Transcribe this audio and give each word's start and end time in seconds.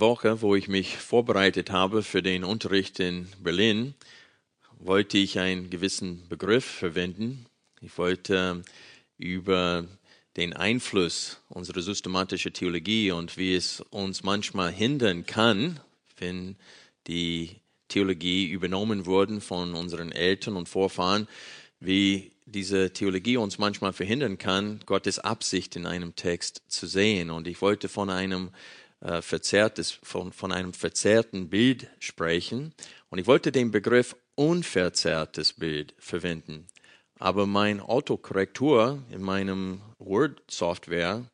Woche, 0.00 0.42
wo 0.42 0.54
ich 0.54 0.68
mich 0.68 0.96
vorbereitet 0.96 1.70
habe 1.70 2.02
für 2.02 2.22
den 2.22 2.44
Unterricht 2.44 3.00
in 3.00 3.28
Berlin, 3.38 3.94
wollte 4.78 5.18
ich 5.18 5.38
einen 5.38 5.70
gewissen 5.70 6.28
Begriff 6.28 6.64
verwenden. 6.64 7.46
Ich 7.80 7.96
wollte 7.98 8.62
über 9.18 9.86
den 10.36 10.52
Einfluss 10.52 11.40
unserer 11.48 11.80
systematischen 11.80 12.52
Theologie 12.52 13.10
und 13.10 13.36
wie 13.36 13.54
es 13.54 13.80
uns 13.90 14.22
manchmal 14.22 14.70
hindern 14.70 15.24
kann, 15.24 15.80
wenn 16.18 16.56
die 17.06 17.56
Theologie 17.88 18.48
übernommen 18.48 19.06
wurde 19.06 19.40
von 19.40 19.74
unseren 19.74 20.12
Eltern 20.12 20.56
und 20.56 20.68
Vorfahren, 20.68 21.28
wie 21.80 22.32
diese 22.44 22.92
Theologie 22.92 23.36
uns 23.36 23.58
manchmal 23.58 23.92
verhindern 23.92 24.38
kann, 24.38 24.80
Gottes 24.86 25.18
Absicht 25.18 25.76
in 25.76 25.86
einem 25.86 26.14
Text 26.14 26.62
zu 26.68 26.86
sehen. 26.86 27.30
Und 27.30 27.46
ich 27.46 27.60
wollte 27.60 27.88
von 27.88 28.10
einem 28.10 28.50
äh, 29.00 29.20
verzerrtes, 29.22 29.98
von, 30.02 30.32
von 30.32 30.52
einem 30.52 30.72
verzerrten 30.72 31.48
Bild 31.48 31.88
sprechen. 31.98 32.74
Und 33.10 33.18
ich 33.18 33.26
wollte 33.26 33.52
den 33.52 33.70
Begriff 33.70 34.16
unverzerrtes 34.34 35.54
Bild 35.54 35.94
verwenden. 35.98 36.66
Aber 37.18 37.46
mein 37.46 37.80
Autokorrektur 37.80 39.02
in 39.10 39.22
meinem 39.22 39.80
Word-Software 39.98 41.24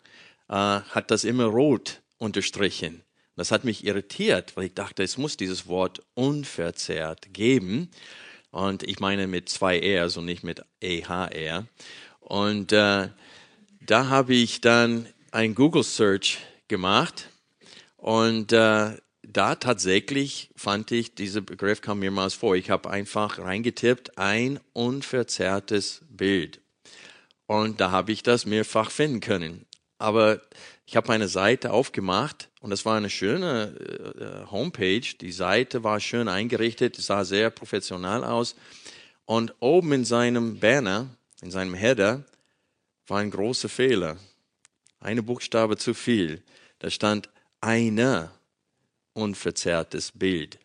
äh, 0.48 0.55
hat 0.55 1.10
das 1.10 1.24
immer 1.24 1.46
rot 1.46 2.02
unterstrichen. 2.18 3.02
Das 3.36 3.50
hat 3.50 3.64
mich 3.64 3.84
irritiert, 3.84 4.56
weil 4.56 4.66
ich 4.66 4.74
dachte, 4.74 5.02
es 5.02 5.16
muss 5.16 5.36
dieses 5.36 5.66
Wort 5.66 6.02
unverzerrt 6.14 7.33
geben. 7.33 7.90
Und 8.50 8.83
ich 8.83 9.00
meine 9.00 9.27
mit 9.27 9.48
zwei 9.48 9.78
Rs 9.78 10.16
und 10.16 10.27
nicht 10.27 10.44
mit 10.44 10.62
EHR. 10.80 11.66
Und 12.20 12.72
äh, 12.72 13.08
da 13.80 14.08
habe 14.08 14.34
ich 14.34 14.60
dann 14.60 15.08
ein 15.30 15.55
Google 15.55 15.83
Search 15.83 16.38
gemacht 16.68 17.28
und 18.03 18.50
äh, 18.50 18.97
da 19.22 19.55
tatsächlich 19.55 20.50
fand 20.56 20.91
ich, 20.91 21.14
dieser 21.14 21.41
Begriff 21.41 21.83
kam 21.83 22.00
mehrmals 22.00 22.34
vor. 22.34 22.56
Ich 22.56 22.69
habe 22.69 22.91
einfach 22.91 23.39
reingetippt, 23.39 24.19
ein 24.19 24.58
unverzerrtes 24.72 26.00
Bild. 26.11 26.61
Und 27.47 27.80
da 27.80 27.92
habe 27.92 28.11
ich 28.11 28.25
das 28.25 28.45
mehrfach 28.45 28.91
finden 28.91 29.20
können. 29.20 29.67
Aber 29.98 30.41
ich 30.84 30.97
habe 30.97 31.12
eine 31.12 31.28
Seite 31.28 31.73
aufgemacht 31.73 32.48
und 32.61 32.70
das 32.70 32.84
war 32.84 32.97
eine 32.97 33.08
schöne 33.08 33.77
äh, 34.19 34.50
Homepage. 34.50 35.06
Die 35.20 35.30
Seite 35.30 35.84
war 35.84 36.00
schön 36.00 36.27
eingerichtet, 36.27 36.97
sah 36.97 37.25
sehr 37.25 37.50
professional 37.50 38.25
aus. 38.25 38.56
Und 39.27 39.55
oben 39.61 39.92
in 39.92 40.05
seinem 40.05 40.58
Banner, 40.58 41.06
in 41.41 41.53
seinem 41.53 41.75
Header, 41.75 42.25
war 43.06 43.20
ein 43.20 43.30
großer 43.30 43.69
Fehler. 43.69 44.17
Eine 44.98 45.23
Buchstabe 45.23 45.77
zu 45.77 45.95
viel. 45.95 46.42
Da 46.80 46.91
stand 46.91 47.28
ein 47.62 48.28
unverzerrtes 49.14 50.12
Bild. 50.12 50.58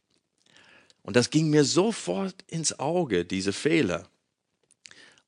Und 1.03 1.15
das 1.15 1.29
ging 1.29 1.49
mir 1.49 1.63
sofort 1.63 2.35
ins 2.47 2.77
Auge, 2.79 3.23
diese 3.23 3.53
Fehler. 3.53 4.09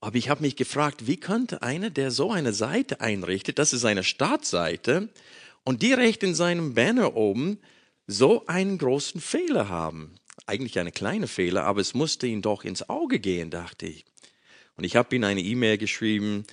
Aber 0.01 0.15
ich 0.17 0.29
habe 0.29 0.41
mich 0.41 0.55
gefragt, 0.55 1.07
wie 1.07 1.17
könnte 1.17 1.61
einer, 1.61 1.89
der 1.89 2.11
so 2.11 2.31
eine 2.31 2.53
Seite 2.53 3.01
einrichtet, 3.01 3.59
das 3.59 3.71
ist 3.71 3.85
eine 3.85 4.03
Startseite, 4.03 5.09
und 5.63 5.81
direkt 5.81 6.23
in 6.23 6.35
seinem 6.35 6.73
Banner 6.73 7.15
oben 7.15 7.59
so 8.07 8.45
einen 8.47 8.77
großen 8.77 9.21
Fehler 9.21 9.69
haben? 9.69 10.15
Eigentlich 10.47 10.79
eine 10.79 10.91
kleine 10.91 11.27
Fehler, 11.27 11.65
aber 11.65 11.81
es 11.81 11.93
musste 11.93 12.27
ihm 12.27 12.41
doch 12.41 12.63
ins 12.63 12.89
Auge 12.89 13.19
gehen, 13.19 13.51
dachte 13.51 13.85
ich. 13.85 14.05
Und 14.75 14.85
ich 14.85 14.95
habe 14.95 15.15
ihm 15.15 15.23
eine 15.23 15.41
E-Mail 15.41 15.77
geschrieben 15.77 16.45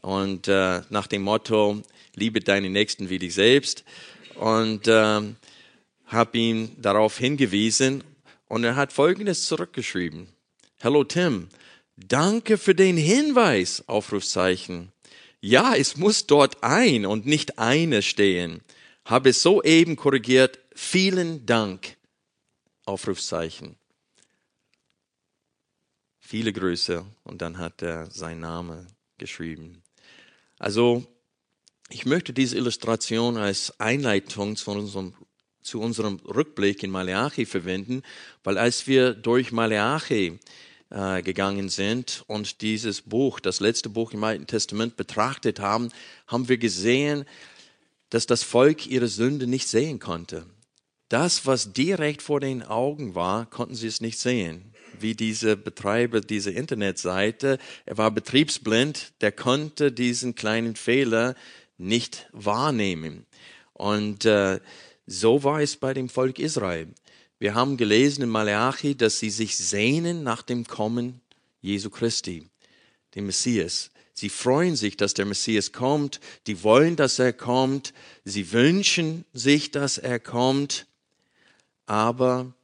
und 0.00 0.48
äh, 0.48 0.82
nach 0.88 1.08
dem 1.08 1.22
Motto, 1.22 1.82
liebe 2.14 2.40
deinen 2.40 2.72
Nächsten 2.72 3.10
wie 3.10 3.18
dich 3.18 3.34
selbst 3.34 3.84
und 4.36 4.88
äh, 4.88 5.20
habe 6.06 6.38
ihn 6.38 6.76
darauf 6.80 7.18
hingewiesen 7.18 8.04
und 8.48 8.64
er 8.64 8.76
hat 8.76 8.92
Folgendes 8.92 9.46
zurückgeschrieben. 9.46 10.28
Hello 10.78 11.04
Tim, 11.04 11.48
danke 11.96 12.58
für 12.58 12.74
den 12.74 12.96
Hinweis, 12.96 13.84
Aufrufzeichen. 13.86 14.92
Ja, 15.40 15.74
es 15.74 15.96
muss 15.96 16.26
dort 16.26 16.62
ein 16.62 17.06
und 17.06 17.26
nicht 17.26 17.58
eine 17.58 18.02
stehen. 18.02 18.60
Habe 19.04 19.30
es 19.30 19.42
soeben 19.42 19.96
korrigiert. 19.96 20.60
Vielen 20.74 21.46
Dank, 21.46 21.96
Aufrufzeichen. 22.84 23.76
Viele 26.20 26.52
Grüße 26.52 27.04
und 27.24 27.42
dann 27.42 27.58
hat 27.58 27.82
er 27.82 28.10
seinen 28.10 28.40
Namen 28.40 28.86
geschrieben. 29.18 29.82
Also 30.58 31.04
ich 31.92 32.06
möchte 32.06 32.32
diese 32.32 32.56
Illustration 32.56 33.36
als 33.36 33.78
Einleitung 33.78 34.56
zu 34.56 34.70
unserem, 34.70 35.12
zu 35.62 35.80
unserem 35.80 36.16
Rückblick 36.16 36.82
in 36.82 36.90
Maleachi 36.90 37.44
verwenden, 37.44 38.02
weil 38.44 38.56
als 38.56 38.86
wir 38.86 39.12
durch 39.12 39.52
Maleachi 39.52 40.38
äh, 40.90 41.22
gegangen 41.22 41.68
sind 41.68 42.24
und 42.26 42.62
dieses 42.62 43.02
Buch, 43.02 43.40
das 43.40 43.60
letzte 43.60 43.90
Buch 43.90 44.12
im 44.12 44.24
Alten 44.24 44.46
Testament 44.46 44.96
betrachtet 44.96 45.60
haben, 45.60 45.90
haben 46.26 46.48
wir 46.48 46.56
gesehen, 46.56 47.26
dass 48.08 48.26
das 48.26 48.42
Volk 48.42 48.86
ihre 48.86 49.08
Sünde 49.08 49.46
nicht 49.46 49.68
sehen 49.68 49.98
konnte. 49.98 50.46
Das, 51.10 51.44
was 51.44 51.74
direkt 51.74 52.22
vor 52.22 52.40
den 52.40 52.62
Augen 52.62 53.14
war, 53.14 53.44
konnten 53.44 53.74
sie 53.74 53.86
es 53.86 54.00
nicht 54.00 54.18
sehen. 54.18 54.72
Wie 54.98 55.14
dieser 55.14 55.56
Betreiber 55.56 56.22
dieser 56.22 56.52
Internetseite, 56.52 57.58
er 57.84 57.98
war 57.98 58.10
betriebsblind, 58.10 59.12
der 59.20 59.32
konnte 59.32 59.92
diesen 59.92 60.34
kleinen 60.34 60.74
Fehler 60.74 61.34
nicht 61.78 62.28
wahrnehmen. 62.32 63.26
Und 63.72 64.24
äh, 64.24 64.60
so 65.06 65.42
war 65.44 65.60
es 65.60 65.76
bei 65.76 65.94
dem 65.94 66.08
Volk 66.08 66.38
Israel. 66.38 66.88
Wir 67.38 67.54
haben 67.54 67.76
gelesen 67.76 68.22
in 68.22 68.28
Malachi, 68.28 68.94
dass 68.94 69.18
sie 69.18 69.30
sich 69.30 69.56
sehnen 69.56 70.22
nach 70.22 70.42
dem 70.42 70.66
Kommen 70.66 71.20
Jesu 71.60 71.90
Christi, 71.90 72.48
dem 73.14 73.26
Messias. 73.26 73.90
Sie 74.14 74.28
freuen 74.28 74.76
sich, 74.76 74.96
dass 74.96 75.14
der 75.14 75.24
Messias 75.24 75.72
kommt. 75.72 76.20
Die 76.46 76.62
wollen, 76.62 76.96
dass 76.96 77.18
er 77.18 77.32
kommt. 77.32 77.92
Sie 78.24 78.52
wünschen 78.52 79.24
sich, 79.32 79.70
dass 79.70 79.98
er 79.98 80.20
kommt. 80.20 80.86
Aber 81.86 82.54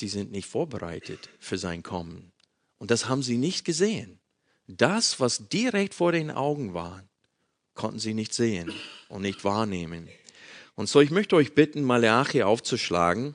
die 0.00 0.08
sind 0.08 0.32
nicht 0.32 0.48
vorbereitet 0.48 1.30
für 1.38 1.58
sein 1.58 1.82
Kommen. 1.82 2.32
Und 2.78 2.90
das 2.90 3.08
haben 3.08 3.22
sie 3.22 3.38
nicht 3.38 3.64
gesehen. 3.64 4.18
Das, 4.66 5.20
was 5.20 5.48
direkt 5.48 5.94
vor 5.94 6.12
den 6.12 6.30
Augen 6.30 6.74
war, 6.74 7.02
konnten 7.80 7.98
sie 7.98 8.12
nicht 8.12 8.34
sehen 8.34 8.74
und 9.08 9.22
nicht 9.22 9.42
wahrnehmen. 9.42 10.06
Und 10.74 10.90
so, 10.90 11.00
ich 11.00 11.10
möchte 11.10 11.34
euch 11.34 11.54
bitten, 11.54 11.82
Malachi 11.82 12.42
aufzuschlagen. 12.42 13.34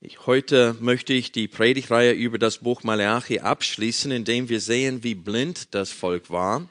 Ich, 0.00 0.24
heute 0.24 0.74
möchte 0.80 1.12
ich 1.12 1.32
die 1.32 1.48
Predigreihe 1.48 2.12
über 2.12 2.38
das 2.38 2.58
Buch 2.58 2.82
Malachi 2.82 3.40
abschließen, 3.40 4.10
indem 4.10 4.48
wir 4.48 4.62
sehen, 4.62 5.04
wie 5.04 5.14
blind 5.14 5.74
das 5.74 5.90
Volk 5.90 6.30
war. 6.30 6.66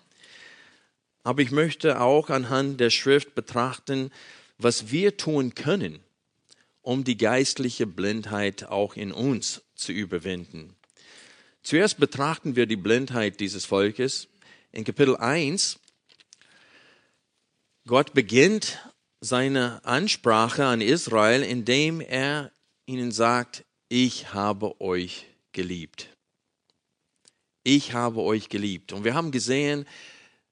Aber 1.23 1.43
ich 1.43 1.51
möchte 1.51 2.01
auch 2.01 2.31
anhand 2.31 2.79
der 2.79 2.89
Schrift 2.89 3.35
betrachten, 3.35 4.09
was 4.57 4.89
wir 4.89 5.17
tun 5.17 5.53
können, 5.53 5.99
um 6.81 7.03
die 7.03 7.17
geistliche 7.17 7.85
Blindheit 7.85 8.63
auch 8.69 8.95
in 8.95 9.11
uns 9.11 9.61
zu 9.75 9.91
überwinden. 9.91 10.75
Zuerst 11.61 11.99
betrachten 11.99 12.55
wir 12.55 12.65
die 12.65 12.75
Blindheit 12.75 13.39
dieses 13.39 13.65
Volkes 13.65 14.29
in 14.75 14.83
Kapitel 14.83 15.15
1, 15.15 15.79
Gott 17.87 18.13
beginnt 18.13 18.79
seine 19.21 19.83
Ansprache 19.85 20.65
an 20.65 20.81
Israel, 20.81 21.43
indem 21.43 22.01
er 22.01 22.51
ihnen 22.85 23.11
sagt, 23.11 23.63
ich 23.87 24.33
habe 24.33 24.79
euch 24.81 25.25
geliebt. 25.53 26.09
Ich 27.63 27.93
habe 27.93 28.21
euch 28.21 28.49
geliebt. 28.49 28.91
Und 28.91 29.05
wir 29.05 29.13
haben 29.13 29.31
gesehen, 29.31 29.85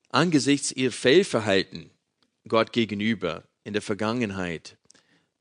angesichts 0.10 0.72
ihr 0.72 0.92
Fehlverhalten 0.92 1.92
Gott 2.48 2.72
gegenüber 2.72 3.44
in 3.64 3.74
der 3.74 3.82
Vergangenheit, 3.82 4.78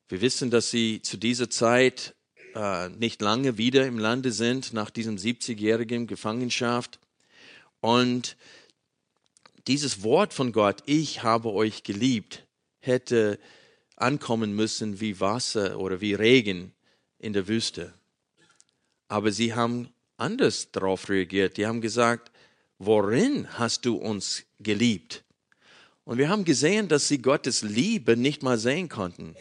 wir 0.08 0.20
wissen, 0.20 0.50
dass 0.50 0.70
sie 0.70 1.00
zu 1.00 1.16
dieser 1.16 1.48
Zeit 1.48 2.14
äh, 2.54 2.88
nicht 2.90 3.22
lange 3.22 3.56
wieder 3.56 3.86
im 3.86 3.98
Lande 3.98 4.32
sind, 4.32 4.72
nach 4.74 4.90
diesem 4.90 5.16
70-jährigen 5.16 6.06
Gefangenschaft. 6.06 6.98
Und 7.80 8.36
dieses 9.66 10.02
Wort 10.02 10.34
von 10.34 10.52
Gott, 10.52 10.82
ich 10.86 11.22
habe 11.22 11.52
euch 11.52 11.82
geliebt, 11.82 12.46
hätte 12.80 13.38
ankommen 13.96 14.54
müssen 14.54 15.00
wie 15.00 15.20
Wasser 15.20 15.78
oder 15.78 16.00
wie 16.00 16.14
Regen 16.14 16.72
in 17.18 17.32
der 17.32 17.46
Wüste. 17.46 17.94
Aber 19.08 19.30
sie 19.30 19.54
haben 19.54 19.92
anders 20.16 20.70
darauf 20.72 21.08
reagiert. 21.08 21.56
Die 21.56 21.66
haben 21.66 21.80
gesagt, 21.80 22.32
worin 22.78 23.58
hast 23.58 23.84
du 23.84 23.96
uns 23.96 24.44
geliebt? 24.58 25.24
Und 26.04 26.18
wir 26.18 26.28
haben 26.28 26.44
gesehen, 26.44 26.88
dass 26.88 27.06
sie 27.06 27.18
Gottes 27.18 27.62
Liebe 27.62 28.16
nicht 28.16 28.42
mal 28.42 28.58
sehen 28.58 28.88
konnten. 28.88 29.36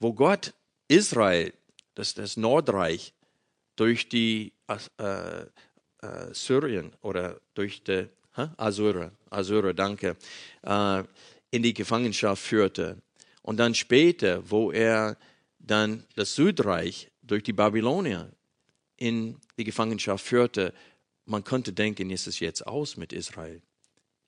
Wo 0.00 0.12
Gott 0.12 0.52
Israel, 0.88 1.54
das, 1.94 2.14
das 2.14 2.36
Nordreich, 2.36 3.14
durch 3.76 4.08
die 4.08 4.52
äh, 4.66 5.42
äh, 6.02 6.34
Syrien 6.34 6.92
oder 7.00 7.40
durch 7.54 7.82
die? 7.84 8.08
Assyrer, 8.56 9.12
Assyrer, 9.30 9.74
danke, 9.74 10.16
äh, 10.62 11.04
in 11.50 11.62
die 11.62 11.74
Gefangenschaft 11.74 12.42
führte. 12.42 12.98
Und 13.42 13.56
dann 13.58 13.74
später, 13.74 14.48
wo 14.50 14.70
er 14.70 15.16
dann 15.58 16.04
das 16.14 16.34
Südreich 16.34 17.10
durch 17.22 17.42
die 17.42 17.52
Babylonier 17.52 18.30
in 18.96 19.38
die 19.56 19.64
Gefangenschaft 19.64 20.24
führte, 20.24 20.74
man 21.24 21.44
könnte 21.44 21.72
denken, 21.72 22.10
ist 22.10 22.26
es 22.26 22.40
jetzt 22.40 22.66
aus 22.66 22.96
mit 22.96 23.12
Israel. 23.12 23.60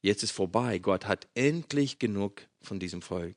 Jetzt 0.02 0.22
ist 0.22 0.32
vorbei. 0.32 0.78
Gott 0.78 1.06
hat 1.06 1.28
endlich 1.34 1.98
genug 1.98 2.42
von 2.62 2.78
diesem 2.78 3.02
Volk. 3.02 3.36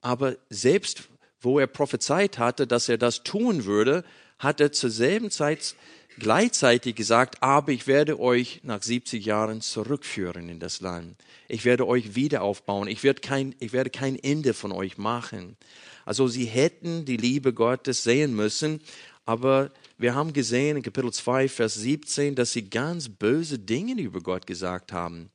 Aber 0.00 0.36
selbst 0.48 1.08
wo 1.42 1.58
er 1.58 1.66
prophezeit 1.66 2.38
hatte, 2.38 2.66
dass 2.66 2.88
er 2.88 2.98
das 2.98 3.24
tun 3.24 3.64
würde, 3.64 4.04
hat 4.38 4.60
er 4.60 4.72
zur 4.72 4.90
selben 4.90 5.30
Zeit 5.30 5.74
gleichzeitig 6.18 6.94
gesagt, 6.94 7.42
aber 7.42 7.72
ich 7.72 7.86
werde 7.86 8.18
euch 8.20 8.60
nach 8.62 8.82
70 8.82 9.24
Jahren 9.24 9.60
zurückführen 9.60 10.48
in 10.48 10.60
das 10.60 10.80
Land. 10.80 11.16
Ich 11.48 11.64
werde 11.64 11.86
euch 11.86 12.14
wieder 12.14 12.42
aufbauen. 12.42 12.88
Ich 12.88 13.02
werde 13.02 13.20
kein, 13.20 13.54
ich 13.60 13.72
werde 13.72 13.90
kein 13.90 14.16
Ende 14.16 14.54
von 14.54 14.72
euch 14.72 14.98
machen. 14.98 15.56
Also 16.04 16.28
sie 16.28 16.46
hätten 16.46 17.04
die 17.04 17.16
Liebe 17.16 17.52
Gottes 17.52 18.02
sehen 18.02 18.34
müssen, 18.34 18.80
aber 19.24 19.70
wir 19.98 20.14
haben 20.14 20.32
gesehen 20.32 20.76
in 20.76 20.82
Kapitel 20.82 21.12
2, 21.12 21.48
Vers 21.48 21.74
17, 21.74 22.34
dass 22.34 22.52
sie 22.52 22.68
ganz 22.68 23.08
böse 23.08 23.58
Dinge 23.58 24.00
über 24.00 24.20
Gott 24.20 24.46
gesagt 24.46 24.92
haben. 24.92 25.30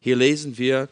Hier 0.00 0.16
lesen 0.16 0.58
wir, 0.58 0.88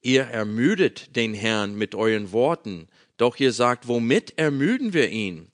ihr 0.00 0.22
ermüdet 0.22 1.16
den 1.16 1.34
Herrn 1.34 1.74
mit 1.74 1.94
euren 1.94 2.30
Worten, 2.30 2.88
doch 3.16 3.36
ihr 3.38 3.52
sagt, 3.52 3.88
womit 3.88 4.38
ermüden 4.38 4.92
wir 4.92 5.10
ihn? 5.10 5.49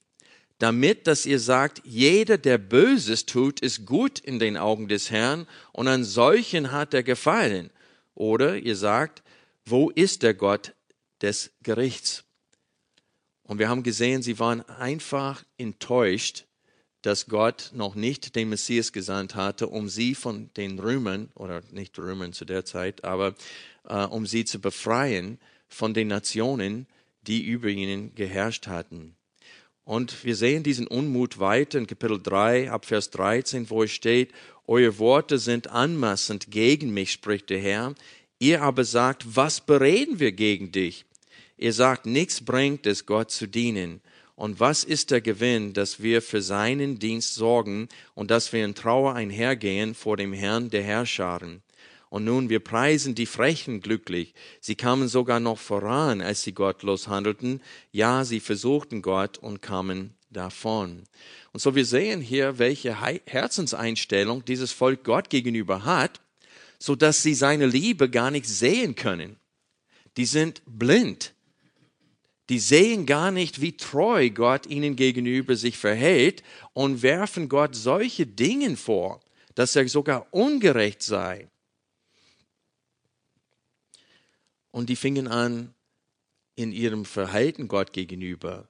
Damit, 0.58 1.06
dass 1.06 1.26
ihr 1.26 1.38
sagt, 1.38 1.82
jeder, 1.84 2.38
der 2.38 2.56
Böses 2.56 3.26
tut, 3.26 3.60
ist 3.60 3.84
gut 3.84 4.18
in 4.18 4.38
den 4.38 4.56
Augen 4.56 4.88
des 4.88 5.10
Herrn 5.10 5.46
und 5.72 5.86
an 5.86 6.02
solchen 6.04 6.72
hat 6.72 6.94
er 6.94 7.02
gefallen. 7.02 7.70
Oder 8.14 8.56
ihr 8.56 8.76
sagt, 8.76 9.22
wo 9.66 9.90
ist 9.90 10.22
der 10.22 10.32
Gott 10.32 10.74
des 11.20 11.50
Gerichts? 11.62 12.24
Und 13.42 13.58
wir 13.58 13.68
haben 13.68 13.82
gesehen, 13.82 14.22
sie 14.22 14.38
waren 14.38 14.62
einfach 14.62 15.44
enttäuscht, 15.58 16.46
dass 17.02 17.26
Gott 17.26 17.70
noch 17.74 17.94
nicht 17.94 18.34
den 18.34 18.48
Messias 18.48 18.92
gesandt 18.92 19.34
hatte, 19.36 19.68
um 19.68 19.88
sie 19.88 20.14
von 20.14 20.50
den 20.56 20.78
Römern, 20.78 21.30
oder 21.34 21.62
nicht 21.70 21.96
Römern 21.98 22.32
zu 22.32 22.44
der 22.44 22.64
Zeit, 22.64 23.04
aber 23.04 23.34
äh, 23.84 24.04
um 24.04 24.26
sie 24.26 24.44
zu 24.44 24.58
befreien 24.58 25.38
von 25.68 25.94
den 25.94 26.08
Nationen, 26.08 26.88
die 27.22 27.44
über 27.44 27.68
ihnen 27.68 28.14
geherrscht 28.14 28.66
hatten. 28.66 29.14
Und 29.86 30.24
wir 30.24 30.34
sehen 30.34 30.64
diesen 30.64 30.88
Unmut 30.88 31.38
weiter 31.38 31.78
in 31.78 31.86
Kapitel 31.86 32.20
3, 32.20 32.72
ab 32.72 32.86
Vers 32.86 33.08
13, 33.10 33.70
wo 33.70 33.84
es 33.84 33.92
steht, 33.92 34.32
Eure 34.66 34.98
Worte 34.98 35.38
sind 35.38 35.68
anmaßend 35.68 36.50
gegen 36.50 36.92
mich, 36.92 37.12
spricht 37.12 37.50
der 37.50 37.60
Herr. 37.60 37.94
Ihr 38.40 38.62
aber 38.62 38.82
sagt, 38.82 39.36
was 39.36 39.60
bereden 39.60 40.18
wir 40.18 40.32
gegen 40.32 40.72
dich? 40.72 41.04
Ihr 41.56 41.72
sagt, 41.72 42.04
nichts 42.04 42.44
bringt 42.44 42.84
es, 42.84 43.06
Gott 43.06 43.30
zu 43.30 43.46
dienen. 43.46 44.00
Und 44.34 44.58
was 44.58 44.82
ist 44.82 45.12
der 45.12 45.20
Gewinn, 45.20 45.72
dass 45.72 46.02
wir 46.02 46.20
für 46.20 46.42
seinen 46.42 46.98
Dienst 46.98 47.36
sorgen 47.36 47.88
und 48.16 48.32
dass 48.32 48.52
wir 48.52 48.64
in 48.64 48.74
Trauer 48.74 49.14
einhergehen 49.14 49.94
vor 49.94 50.16
dem 50.16 50.32
Herrn 50.32 50.68
der 50.68 50.82
Herrscharen? 50.82 51.62
Und 52.08 52.24
nun, 52.24 52.48
wir 52.48 52.60
preisen 52.60 53.14
die 53.14 53.26
Frechen 53.26 53.80
glücklich. 53.80 54.34
Sie 54.60 54.76
kamen 54.76 55.08
sogar 55.08 55.40
noch 55.40 55.58
voran, 55.58 56.20
als 56.20 56.42
sie 56.42 56.52
gottlos 56.52 57.08
handelten. 57.08 57.60
Ja, 57.90 58.24
sie 58.24 58.40
versuchten 58.40 59.02
Gott 59.02 59.38
und 59.38 59.60
kamen 59.60 60.14
davon. 60.30 61.04
Und 61.52 61.60
so 61.60 61.74
wir 61.74 61.84
sehen 61.84 62.20
hier, 62.20 62.58
welche 62.58 63.00
Herzenseinstellung 63.00 64.44
dieses 64.44 64.72
Volk 64.72 65.04
Gott 65.04 65.30
gegenüber 65.30 65.84
hat, 65.84 66.20
so 66.78 66.94
dass 66.94 67.22
sie 67.22 67.34
seine 67.34 67.66
Liebe 67.66 68.08
gar 68.10 68.30
nicht 68.30 68.46
sehen 68.46 68.94
können. 68.94 69.36
Die 70.16 70.26
sind 70.26 70.62
blind. 70.66 71.32
Die 72.48 72.60
sehen 72.60 73.06
gar 73.06 73.32
nicht, 73.32 73.60
wie 73.60 73.76
treu 73.76 74.30
Gott 74.30 74.66
ihnen 74.66 74.94
gegenüber 74.94 75.56
sich 75.56 75.76
verhält 75.76 76.44
und 76.74 77.02
werfen 77.02 77.48
Gott 77.48 77.74
solche 77.74 78.26
Dinge 78.26 78.76
vor, 78.76 79.20
dass 79.56 79.74
er 79.74 79.88
sogar 79.88 80.28
ungerecht 80.30 81.02
sei. 81.02 81.48
Und 84.76 84.90
die 84.90 84.96
fingen 84.96 85.26
an, 85.26 85.72
in 86.54 86.70
ihrem 86.70 87.06
Verhalten 87.06 87.66
Gott 87.66 87.94
gegenüber 87.94 88.68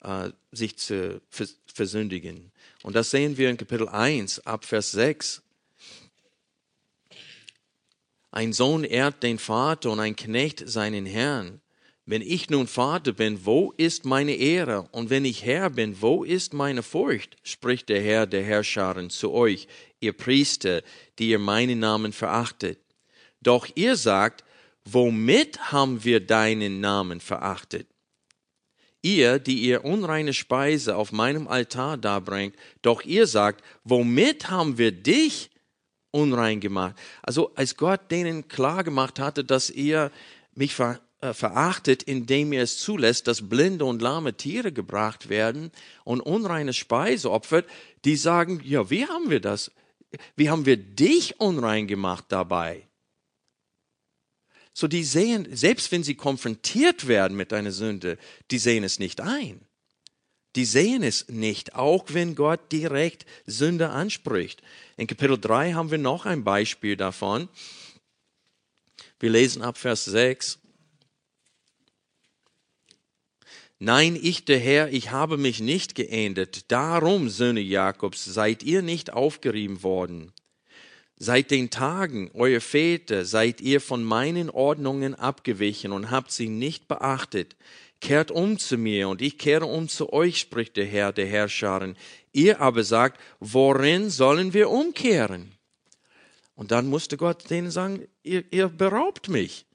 äh, 0.00 0.30
sich 0.52 0.76
zu 0.76 1.20
versündigen. 1.66 2.52
Und 2.84 2.94
das 2.94 3.10
sehen 3.10 3.36
wir 3.36 3.50
in 3.50 3.56
Kapitel 3.56 3.88
1 3.88 4.46
ab 4.46 4.64
Vers 4.64 4.92
6. 4.92 5.42
Ein 8.30 8.52
Sohn 8.52 8.84
ehrt 8.84 9.24
den 9.24 9.40
Vater 9.40 9.90
und 9.90 9.98
ein 9.98 10.14
Knecht 10.14 10.68
seinen 10.68 11.04
Herrn. 11.04 11.60
Wenn 12.06 12.22
ich 12.22 12.48
nun 12.48 12.68
Vater 12.68 13.10
bin, 13.10 13.44
wo 13.44 13.74
ist 13.76 14.04
meine 14.04 14.36
Ehre? 14.36 14.88
Und 14.92 15.10
wenn 15.10 15.24
ich 15.24 15.44
Herr 15.44 15.68
bin, 15.68 16.00
wo 16.00 16.22
ist 16.22 16.54
meine 16.54 16.84
Furcht? 16.84 17.38
spricht 17.42 17.88
der 17.88 18.00
Herr 18.00 18.28
der 18.28 18.44
Herrscharen 18.44 19.10
zu 19.10 19.32
euch, 19.32 19.66
ihr 19.98 20.12
Priester, 20.12 20.82
die 21.18 21.30
ihr 21.30 21.40
meinen 21.40 21.80
Namen 21.80 22.12
verachtet. 22.12 22.78
Doch 23.40 23.66
ihr 23.74 23.96
sagt, 23.96 24.44
womit 24.84 25.72
haben 25.72 26.04
wir 26.04 26.20
deinen 26.20 26.80
Namen 26.80 27.20
verachtet? 27.20 27.88
Ihr, 29.02 29.38
die 29.38 29.60
ihr 29.60 29.84
unreine 29.84 30.32
Speise 30.32 30.96
auf 30.96 31.12
meinem 31.12 31.46
Altar 31.46 31.98
darbringt, 31.98 32.56
doch 32.80 33.02
ihr 33.02 33.26
sagt, 33.26 33.62
womit 33.84 34.48
haben 34.48 34.78
wir 34.78 34.92
dich 34.92 35.50
unrein 36.10 36.60
gemacht? 36.60 36.96
Also 37.22 37.54
als 37.54 37.76
Gott 37.76 38.10
denen 38.10 38.48
klar 38.48 38.82
gemacht 38.82 39.18
hatte, 39.18 39.44
dass 39.44 39.68
ihr 39.68 40.10
mich 40.54 40.74
ver 40.74 41.00
äh, 41.24 41.32
verachtet, 41.32 42.02
indem 42.02 42.52
ihr 42.52 42.62
es 42.62 42.78
zulässt, 42.78 43.26
dass 43.28 43.48
blinde 43.48 43.86
und 43.86 44.02
lahme 44.02 44.36
Tiere 44.36 44.72
gebracht 44.72 45.30
werden 45.30 45.70
und 46.04 46.20
unreine 46.20 46.74
Speise 46.74 47.30
opfert, 47.30 47.66
die 48.04 48.16
sagen, 48.16 48.60
ja, 48.62 48.90
wie 48.90 49.06
haben 49.06 49.30
wir 49.30 49.40
das? 49.40 49.70
Wie 50.36 50.50
haben 50.50 50.66
wir 50.66 50.76
dich 50.76 51.40
unrein 51.40 51.86
gemacht 51.86 52.26
dabei? 52.28 52.86
So 54.74 54.88
die 54.88 55.04
sehen, 55.04 55.46
selbst 55.52 55.92
wenn 55.92 56.02
sie 56.02 56.16
konfrontiert 56.16 57.06
werden 57.06 57.36
mit 57.36 57.52
einer 57.52 57.70
Sünde, 57.70 58.18
die 58.50 58.58
sehen 58.58 58.82
es 58.82 58.98
nicht 58.98 59.20
ein. 59.20 59.60
Die 60.56 60.64
sehen 60.64 61.04
es 61.04 61.28
nicht, 61.28 61.76
auch 61.76 62.06
wenn 62.08 62.34
Gott 62.34 62.72
direkt 62.72 63.24
Sünde 63.46 63.90
anspricht. 63.90 64.62
In 64.96 65.06
Kapitel 65.06 65.38
3 65.38 65.72
haben 65.72 65.92
wir 65.92 65.98
noch 65.98 66.26
ein 66.26 66.42
Beispiel 66.42 66.96
davon. 66.96 67.48
Wir 69.20 69.30
lesen 69.30 69.62
ab 69.62 69.78
Vers 69.78 70.04
6. 70.04 70.58
Nein, 73.78 74.18
ich 74.20 74.44
der 74.44 74.58
Herr, 74.58 74.92
ich 74.92 75.10
habe 75.10 75.36
mich 75.36 75.60
nicht 75.60 75.94
geendet. 75.94 76.70
Darum, 76.70 77.28
Söhne 77.28 77.60
Jakobs, 77.60 78.24
seid 78.24 78.62
ihr 78.62 78.82
nicht 78.82 79.12
aufgerieben 79.12 79.82
worden. 79.82 80.32
Seit 81.16 81.50
den 81.50 81.70
Tagen 81.70 82.30
eurer 82.34 82.60
Väter 82.60 83.24
seid 83.24 83.60
ihr 83.60 83.80
von 83.80 84.02
meinen 84.02 84.50
Ordnungen 84.50 85.14
abgewichen 85.14 85.92
und 85.92 86.10
habt 86.10 86.32
sie 86.32 86.48
nicht 86.48 86.88
beachtet. 86.88 87.56
Kehrt 88.00 88.30
um 88.30 88.58
zu 88.58 88.76
mir 88.76 89.08
und 89.08 89.22
ich 89.22 89.38
kehre 89.38 89.66
um 89.66 89.88
zu 89.88 90.12
euch, 90.12 90.38
spricht 90.38 90.76
der 90.76 90.86
Herr 90.86 91.12
der 91.12 91.26
Herrscharen. 91.26 91.96
Ihr 92.32 92.60
aber 92.60 92.82
sagt, 92.82 93.20
worin 93.38 94.10
sollen 94.10 94.52
wir 94.52 94.70
umkehren? 94.70 95.52
Und 96.56 96.70
dann 96.70 96.86
musste 96.86 97.16
Gott 97.16 97.48
denen 97.48 97.70
sagen, 97.70 98.06
ihr, 98.22 98.44
ihr 98.52 98.68
beraubt 98.68 99.28
mich. 99.28 99.66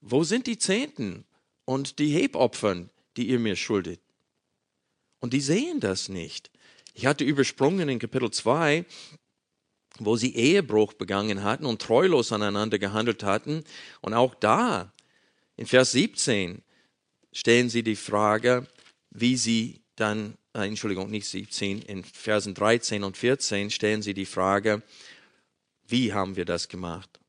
Wo 0.00 0.24
sind 0.24 0.46
die 0.46 0.58
Zehnten 0.58 1.24
und 1.64 1.98
die 1.98 2.10
Hebopfern, 2.10 2.90
die 3.16 3.28
ihr 3.28 3.38
mir 3.38 3.56
schuldet? 3.56 4.00
Und 5.20 5.32
die 5.32 5.40
sehen 5.40 5.80
das 5.80 6.08
nicht. 6.08 6.50
Ich 6.92 7.06
hatte 7.06 7.24
übersprungen 7.24 7.88
in 7.88 7.98
Kapitel 7.98 8.30
2, 8.30 8.84
wo 9.98 10.16
sie 10.16 10.34
Ehebruch 10.34 10.92
begangen 10.92 11.42
hatten 11.42 11.66
und 11.66 11.82
treulos 11.82 12.32
aneinander 12.32 12.78
gehandelt 12.78 13.22
hatten. 13.22 13.64
Und 14.00 14.14
auch 14.14 14.34
da, 14.34 14.92
in 15.56 15.66
Vers 15.66 15.92
17, 15.92 16.62
stellen 17.32 17.68
sie 17.68 17.82
die 17.82 17.96
Frage, 17.96 18.66
wie 19.10 19.36
sie 19.36 19.80
dann, 19.96 20.36
äh, 20.54 20.66
Entschuldigung, 20.66 21.10
nicht 21.10 21.26
17, 21.28 21.82
in 21.82 22.04
Versen 22.04 22.54
13 22.54 23.04
und 23.04 23.16
14 23.16 23.70
stellen 23.70 24.02
sie 24.02 24.14
die 24.14 24.26
Frage, 24.26 24.82
wie 25.86 26.12
haben 26.12 26.36
wir 26.36 26.44
das 26.44 26.68
gemacht? 26.68 27.20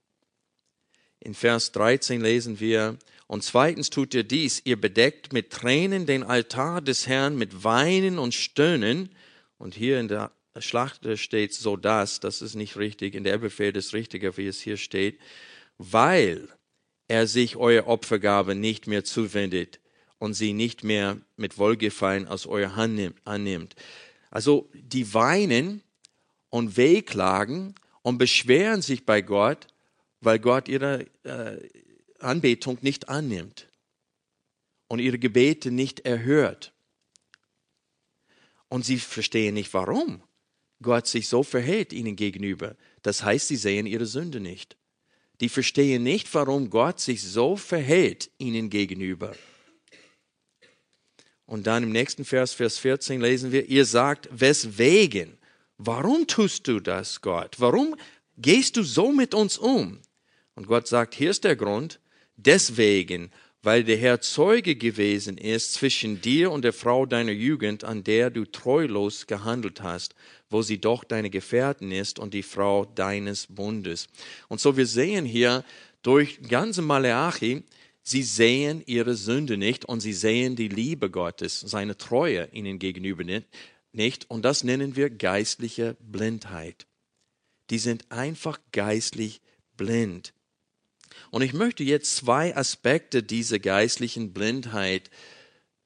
In 1.19 1.33
Vers 1.33 1.71
13 1.71 2.21
lesen 2.21 2.59
wir, 2.59 2.97
und 3.27 3.43
zweitens 3.43 3.89
tut 3.89 4.13
ihr 4.13 4.23
dies, 4.23 4.61
ihr 4.63 4.79
bedeckt 4.79 5.33
mit 5.33 5.51
Tränen 5.51 6.05
den 6.05 6.23
Altar 6.23 6.81
des 6.81 7.07
Herrn 7.07 7.37
mit 7.37 7.65
Weinen 7.65 8.19
und 8.19 8.33
Stöhnen. 8.33 9.09
Und 9.57 9.75
hier 9.75 9.99
in 9.99 10.07
der 10.07 10.31
Schlacht 10.59 11.07
steht 11.17 11.53
so 11.53 11.77
das, 11.77 12.19
das 12.19 12.41
ist 12.41 12.55
nicht 12.55 12.77
richtig, 12.77 13.15
in 13.15 13.23
der 13.23 13.33
Elberfeld 13.33 13.77
ist 13.77 13.93
richtiger, 13.93 14.37
wie 14.37 14.47
es 14.47 14.61
hier 14.61 14.77
steht, 14.77 15.19
weil 15.77 16.49
er 17.07 17.27
sich 17.27 17.55
eure 17.55 17.87
Opfergabe 17.87 18.55
nicht 18.55 18.87
mehr 18.87 19.03
zuwendet 19.03 19.79
und 20.19 20.33
sie 20.33 20.53
nicht 20.53 20.83
mehr 20.83 21.17
mit 21.35 21.57
Wohlgefallen 21.57 22.27
aus 22.27 22.45
eurer 22.45 22.75
Hand 22.75 23.13
annimmt. 23.23 23.75
Also 24.29 24.69
die 24.73 25.13
weinen 25.13 25.83
und 26.49 26.77
wehklagen 26.77 27.75
und 28.01 28.17
beschweren 28.17 28.81
sich 28.81 29.05
bei 29.05 29.21
Gott, 29.21 29.67
weil 30.21 30.39
Gott 30.39 30.67
ihre 30.67 31.05
äh, 31.23 31.69
Anbetung 32.19 32.77
nicht 32.81 33.09
annimmt 33.09 33.69
und 34.87 34.99
ihre 34.99 35.19
Gebete 35.19 35.71
nicht 35.71 36.01
erhört. 36.01 36.73
Und 38.69 38.85
sie 38.85 38.97
verstehen 38.97 39.53
nicht, 39.53 39.73
warum 39.73 40.21
Gott 40.81 41.07
sich 41.07 41.27
so 41.27 41.43
verhält 41.43 41.93
ihnen 41.93 42.15
gegenüber. 42.15 42.75
Das 43.01 43.23
heißt, 43.23 43.47
sie 43.47 43.55
sehen 43.55 43.85
ihre 43.85 44.05
Sünde 44.05 44.39
nicht. 44.39 44.77
Die 45.39 45.49
verstehen 45.49 46.03
nicht, 46.03 46.33
warum 46.33 46.69
Gott 46.69 46.99
sich 46.99 47.23
so 47.23 47.55
verhält 47.55 48.31
ihnen 48.37 48.69
gegenüber. 48.69 49.35
Und 51.45 51.67
dann 51.67 51.83
im 51.83 51.91
nächsten 51.91 52.25
Vers, 52.25 52.53
Vers 52.53 52.77
14 52.77 53.21
lesen 53.21 53.51
wir, 53.51 53.67
ihr 53.69 53.85
sagt, 53.85 54.27
weswegen? 54.31 55.37
Warum 55.77 56.27
tust 56.27 56.67
du 56.67 56.79
das, 56.79 57.21
Gott? 57.21 57.55
Warum 57.59 57.95
gehst 58.37 58.77
du 58.77 58.83
so 58.83 59.11
mit 59.11 59.33
uns 59.33 59.57
um? 59.57 60.01
Und 60.55 60.67
Gott 60.67 60.87
sagt, 60.87 61.15
hier 61.15 61.31
ist 61.31 61.43
der 61.43 61.55
Grund, 61.55 61.99
deswegen, 62.35 63.31
weil 63.63 63.83
der 63.83 63.97
Herr 63.97 64.21
Zeuge 64.21 64.75
gewesen 64.75 65.37
ist 65.37 65.73
zwischen 65.73 66.21
dir 66.21 66.51
und 66.51 66.63
der 66.63 66.73
Frau 66.73 67.05
deiner 67.05 67.31
Jugend, 67.31 67.83
an 67.83 68.03
der 68.03 68.29
du 68.29 68.45
treulos 68.45 69.27
gehandelt 69.27 69.81
hast, 69.81 70.15
wo 70.49 70.61
sie 70.61 70.79
doch 70.79 71.03
deine 71.03 71.29
Gefährtin 71.29 71.91
ist 71.91 72.19
und 72.19 72.33
die 72.33 72.43
Frau 72.43 72.85
deines 72.85 73.47
Bundes. 73.47 74.07
Und 74.47 74.61
so 74.61 74.77
wir 74.77 74.85
sehen 74.85 75.25
hier 75.25 75.63
durch 76.01 76.41
ganze 76.41 76.81
Maleachi, 76.81 77.63
Sie 78.09 78.23
sehen 78.23 78.81
ihre 78.85 79.15
Sünde 79.15 79.57
nicht 79.57 79.83
und 79.83 79.99
sie 79.99 80.13
sehen 80.13 80.55
die 80.55 80.69
Liebe 80.69 81.09
Gottes, 81.09 81.59
seine 81.59 81.97
Treue 81.97 82.47
ihnen 82.53 82.79
gegenüber 82.79 83.25
nicht. 83.91 84.29
Und 84.29 84.45
das 84.45 84.63
nennen 84.63 84.95
wir 84.95 85.09
geistliche 85.09 85.97
Blindheit. 85.99 86.87
Die 87.69 87.79
sind 87.79 88.09
einfach 88.09 88.61
geistlich 88.71 89.41
blind. 89.75 90.33
Und 91.31 91.41
ich 91.41 91.53
möchte 91.53 91.83
jetzt 91.83 92.15
zwei 92.15 92.55
Aspekte 92.55 93.23
dieser 93.23 93.59
geistlichen 93.59 94.33
Blindheit 94.33 95.09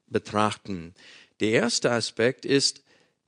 betrachten. 0.06 0.94
Der 1.40 1.50
erste 1.50 1.90
Aspekt 1.90 2.44
ist 2.44 2.82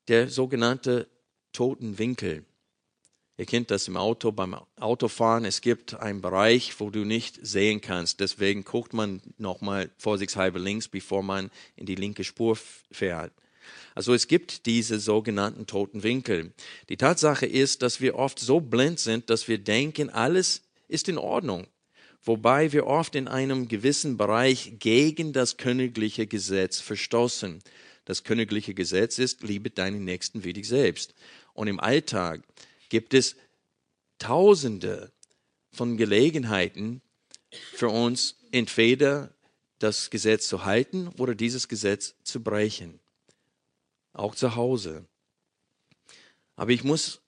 der 0.08 0.28
sogenannte 0.28 1.08
Totenwinkel. 1.52 2.44
Ihr 3.36 3.46
kennt 3.46 3.72
das 3.72 3.88
im 3.88 3.96
Auto, 3.96 4.30
beim 4.30 4.54
Autofahren. 4.78 5.44
Es 5.44 5.60
gibt 5.60 5.94
einen 5.94 6.20
Bereich, 6.20 6.78
wo 6.78 6.90
du 6.90 7.04
nicht 7.04 7.40
sehen 7.42 7.80
kannst. 7.80 8.20
Deswegen 8.20 8.62
guckt 8.62 8.92
man 8.92 9.20
nochmal 9.38 9.90
vorsichtshalber 9.98 10.60
links, 10.60 10.86
bevor 10.86 11.24
man 11.24 11.50
in 11.74 11.86
die 11.86 11.96
linke 11.96 12.22
Spur 12.22 12.56
fährt. 12.92 13.32
Also 13.96 14.14
es 14.14 14.28
gibt 14.28 14.66
diese 14.66 15.00
sogenannten 15.00 15.66
toten 15.66 16.04
Winkel. 16.04 16.52
Die 16.88 16.96
Tatsache 16.96 17.46
ist, 17.46 17.82
dass 17.82 18.00
wir 18.00 18.14
oft 18.14 18.38
so 18.38 18.60
blind 18.60 19.00
sind, 19.00 19.30
dass 19.30 19.48
wir 19.48 19.58
denken, 19.58 20.10
alles 20.10 20.62
ist 20.86 21.08
in 21.08 21.18
Ordnung. 21.18 21.66
Wobei 22.24 22.72
wir 22.72 22.86
oft 22.86 23.14
in 23.14 23.28
einem 23.28 23.68
gewissen 23.68 24.16
Bereich 24.16 24.74
gegen 24.78 25.32
das 25.32 25.58
königliche 25.58 26.26
Gesetz 26.26 26.80
verstoßen. 26.80 27.60
Das 28.06 28.24
königliche 28.24 28.74
Gesetz 28.74 29.18
ist, 29.18 29.42
liebe 29.42 29.70
deinen 29.70 30.04
Nächsten 30.04 30.42
wie 30.42 30.54
dich 30.54 30.68
selbst. 30.68 31.14
Und 31.52 31.68
im 31.68 31.80
Alltag 31.80 32.42
gibt 32.88 33.14
es 33.14 33.36
Tausende 34.18 35.12
von 35.72 35.96
Gelegenheiten 35.96 37.02
für 37.74 37.88
uns, 37.88 38.36
entweder 38.52 39.34
das 39.78 40.08
Gesetz 40.08 40.48
zu 40.48 40.64
halten 40.64 41.08
oder 41.18 41.34
dieses 41.34 41.68
Gesetz 41.68 42.14
zu 42.22 42.42
brechen. 42.42 43.00
Auch 44.12 44.34
zu 44.34 44.54
Hause. 44.54 45.04
Aber 46.56 46.70
ich 46.70 46.84
muss 46.84 47.20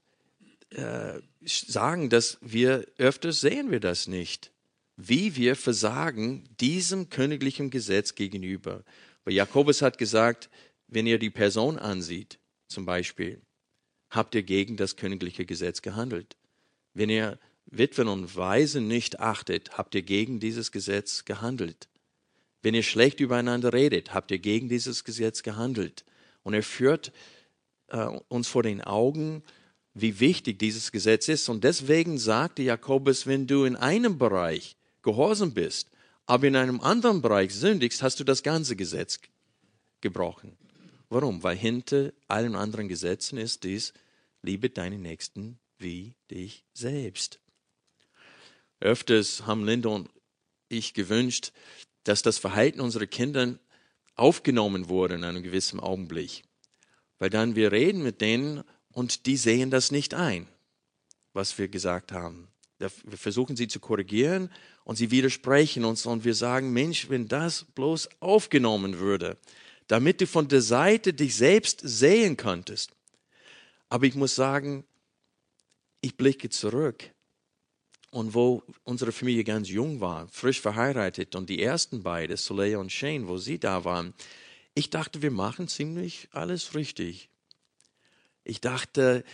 äh, 0.71 1.21
sagen, 1.45 2.09
dass 2.09 2.38
wir 2.41 2.87
öfters 2.97 3.41
sehen 3.41 3.71
wir 3.71 3.81
das 3.81 4.07
nicht, 4.07 4.53
wie 4.97 5.37
wir 5.37 5.57
versagen 5.57 6.45
diesem 6.61 7.11
königlichen 7.11 7.71
Gesetz 7.71 8.15
gegenüber. 8.15 8.83
Weil 9.25 9.35
Jakobus 9.35 9.83
hat 9.83 9.99
gesagt, 9.99 10.49
wenn 10.88 11.07
ihr 11.07 11.19
die 11.19 11.31
Person 11.31 11.79
ansieht, 11.79 12.38
zum 12.69 12.87
Beispiel, 12.87 13.43
habt 14.11 14.35
ihr 14.35 14.43
gegen 14.43 14.76
das 14.76 14.97
königliche 14.97 15.45
Gesetz 15.45 15.83
gehandelt. 15.83 16.37
Wenn 16.95 17.11
ihr 17.11 17.38
Witwen 17.67 18.09
und 18.09 18.37
Waisen 18.37 18.87
nicht 18.88 19.21
achtet, 19.21 19.76
habt 19.76 19.95
ihr 19.95 20.03
gegen 20.03 20.41
dieses 20.41 20.73
Gesetz 20.73 21.25
gehandelt. 21.25 21.88
Wenn 22.62 22.75
ihr 22.75 22.83
schlecht 22.83 23.21
übereinander 23.21 23.73
redet, 23.73 24.15
habt 24.15 24.31
ihr 24.31 24.38
gegen 24.38 24.69
dieses 24.69 25.05
Gesetz 25.05 25.43
gehandelt. 25.43 26.05
Und 26.43 26.55
er 26.55 26.62
führt 26.62 27.12
äh, 27.88 28.07
uns 28.29 28.49
vor 28.49 28.62
den 28.62 28.81
Augen, 28.81 29.43
wie 29.95 30.21
wichtig 30.21 30.59
dieses 30.59 30.93
Gesetz 30.93 31.29
ist. 31.29 31.49
Und 31.49 31.65
deswegen 31.65 32.19
sagte 32.19 32.62
Jakobus, 32.62 33.26
wenn 33.26 33.47
du 33.47 33.65
in 33.65 33.76
einem 33.76 34.19
Bereich 34.19 34.76
gehorsam 35.07 35.55
bist, 35.55 35.89
aber 36.27 36.49
in 36.49 36.57
einem 36.57 36.81
anderen 36.81 37.23
Bereich 37.23 37.55
sündigst, 37.55 38.03
hast 38.03 38.19
du 38.19 38.25
das 38.25 38.43
ganze 38.43 38.75
Gesetz 38.75 39.21
gebrochen. 40.01 40.59
Warum? 41.09 41.43
Weil 41.45 41.57
hinter 41.57 42.13
allen 42.27 42.57
anderen 42.57 42.89
Gesetzen 42.89 43.39
ist 43.39 43.63
dies, 43.63 43.95
liebe 44.43 44.69
deinen 44.69 45.01
Nächsten 45.01 45.61
wie 45.79 46.15
dich 46.31 46.65
selbst. 46.75 47.41
Öfters 48.81 49.47
haben 49.47 49.65
Linda 49.65 49.91
und 49.91 50.11
ich 50.69 50.93
gewünscht, 50.93 51.53
dass 52.03 52.23
das 52.23 52.39
Verhalten 52.39 52.81
unserer 52.81 53.07
Kinder 53.07 53.59
aufgenommen 54.17 54.89
wurde 54.89 55.15
in 55.15 55.25
einem 55.25 55.45
gewissen 55.45 55.79
Augenblick. 55.79 56.43
Weil 57.19 57.31
dann 57.31 57.55
wir 57.55 57.71
reden 57.71 58.03
mit 58.03 58.21
denen 58.21 58.65
und 58.91 59.27
die 59.27 59.37
sehen 59.37 59.71
das 59.71 59.93
nicht 59.93 60.15
ein, 60.15 60.49
was 61.33 61.57
wir 61.59 61.69
gesagt 61.69 62.11
haben. 62.11 62.49
Wir 62.78 62.90
versuchen 63.16 63.56
sie 63.56 63.68
zu 63.68 63.80
korrigieren 63.80 64.50
und 64.85 64.97
sie 64.97 65.11
widersprechen 65.11 65.85
uns 65.85 66.04
und 66.04 66.25
wir 66.25 66.35
sagen, 66.35 66.73
Mensch, 66.73 67.09
wenn 67.09 67.26
das 67.26 67.64
bloß 67.75 68.09
aufgenommen 68.21 68.99
würde, 68.99 69.38
damit 69.87 70.21
du 70.21 70.26
von 70.26 70.49
der 70.49 70.61
Seite 70.61 71.14
dich 71.14 71.37
selbst 71.37 71.80
sehen 71.83 72.37
könntest. 72.37 72.92
Aber 73.88 74.04
ich 74.04 74.14
muss 74.14 74.35
sagen, 74.35 74.85
ich 76.00 76.16
blicke 76.16 76.50
zurück 76.50 77.11
und 78.11 78.35
wo 78.35 78.62
unsere 78.85 79.12
Familie 79.12 79.45
ganz 79.45 79.68
jung 79.68 80.00
war, 80.00 80.28
frisch 80.28 80.61
verheiratet 80.61 81.35
und 81.35 81.49
die 81.49 81.62
ersten 81.62 82.02
beiden, 82.02 82.37
Soleil 82.37 82.76
und 82.76 82.92
Shane, 82.92 83.28
wo 83.28 83.38
sie 83.38 83.59
da 83.59 83.85
waren, 83.85 84.14
ich 84.75 84.90
dachte, 84.90 85.23
wir 85.23 85.30
machen 85.30 85.68
ziemlich 85.68 86.28
alles 86.33 86.75
richtig. 86.75 87.30
Ich 88.45 88.61
dachte, 88.61 89.25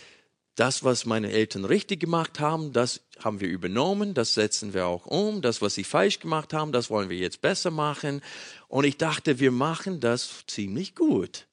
das, 0.55 0.83
was 0.83 1.05
meine 1.05 1.31
Eltern 1.31 1.65
richtig 1.65 1.99
gemacht 1.99 2.39
haben, 2.39 2.73
das 2.73 3.01
haben 3.19 3.39
wir 3.39 3.47
übernommen, 3.47 4.13
das 4.13 4.35
setzen 4.35 4.73
wir 4.73 4.85
auch 4.85 5.05
um. 5.05 5.41
Das, 5.41 5.61
was 5.61 5.73
sie 5.73 5.83
falsch 5.83 6.19
gemacht 6.19 6.53
haben, 6.53 6.71
das 6.71 6.89
wollen 6.89 7.09
wir 7.09 7.17
jetzt 7.17 7.41
besser 7.41 7.71
machen. 7.71 8.21
Und 8.67 8.83
ich 8.83 8.97
dachte, 8.97 9.39
wir 9.39 9.51
machen 9.51 9.99
das 9.99 10.43
ziemlich 10.47 10.95
gut. 10.95 11.47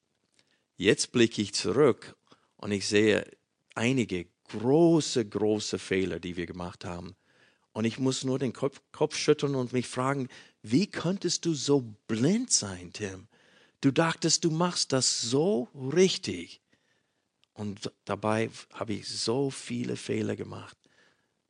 Jetzt 0.77 1.11
blicke 1.11 1.41
ich 1.41 1.53
zurück 1.53 2.15
und 2.57 2.71
ich 2.71 2.87
sehe 2.87 3.25
einige 3.75 4.27
große, 4.49 5.25
große 5.25 5.79
Fehler, 5.79 6.19
die 6.19 6.37
wir 6.37 6.45
gemacht 6.45 6.85
haben. 6.85 7.15
Und 7.73 7.85
ich 7.85 7.99
muss 7.99 8.23
nur 8.23 8.37
den 8.37 8.53
Kopf, 8.53 8.81
Kopf 8.91 9.15
schütteln 9.15 9.55
und 9.55 9.73
mich 9.73 9.87
fragen, 9.87 10.27
wie 10.61 10.87
könntest 10.87 11.45
du 11.45 11.53
so 11.53 11.95
blind 12.07 12.51
sein, 12.51 12.91
Tim? 12.93 13.27
Du 13.79 13.91
dachtest, 13.91 14.43
du 14.43 14.51
machst 14.51 14.91
das 14.91 15.21
so 15.21 15.69
richtig. 15.73 16.61
Und 17.61 17.91
dabei 18.05 18.49
habe 18.73 18.93
ich 18.93 19.07
so 19.07 19.51
viele 19.51 19.95
Fehler 19.95 20.35
gemacht. 20.35 20.75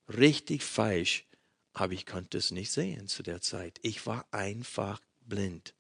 Richtig 0.09 0.61
falsch, 0.61 1.23
aber 1.71 1.93
ich 1.93 2.05
konnte 2.05 2.37
es 2.37 2.51
nicht 2.51 2.69
sehen 2.69 3.07
zu 3.07 3.23
der 3.23 3.39
Zeit. 3.39 3.79
Ich 3.81 4.05
war 4.05 4.25
einfach 4.31 4.99
blind 5.21 5.73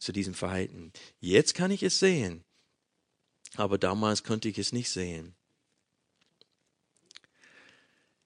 zu 0.00 0.10
diesem 0.10 0.34
Verhalten. 0.34 0.92
Jetzt 1.20 1.54
kann 1.54 1.70
ich 1.70 1.84
es 1.84 2.00
sehen, 2.00 2.42
aber 3.54 3.78
damals 3.78 4.24
konnte 4.24 4.48
ich 4.48 4.58
es 4.58 4.72
nicht 4.72 4.90
sehen. 4.90 5.36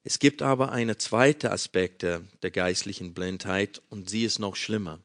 Es 0.05 0.19
gibt 0.19 0.41
aber 0.41 0.73
eine 0.73 0.97
zweite 0.97 1.51
Aspekt 1.51 2.03
der 2.03 2.51
geistlichen 2.51 3.13
Blindheit 3.13 3.83
und 3.91 4.09
sie 4.09 4.25
ist 4.25 4.39
noch 4.39 4.57
schlimmer. 4.57 5.01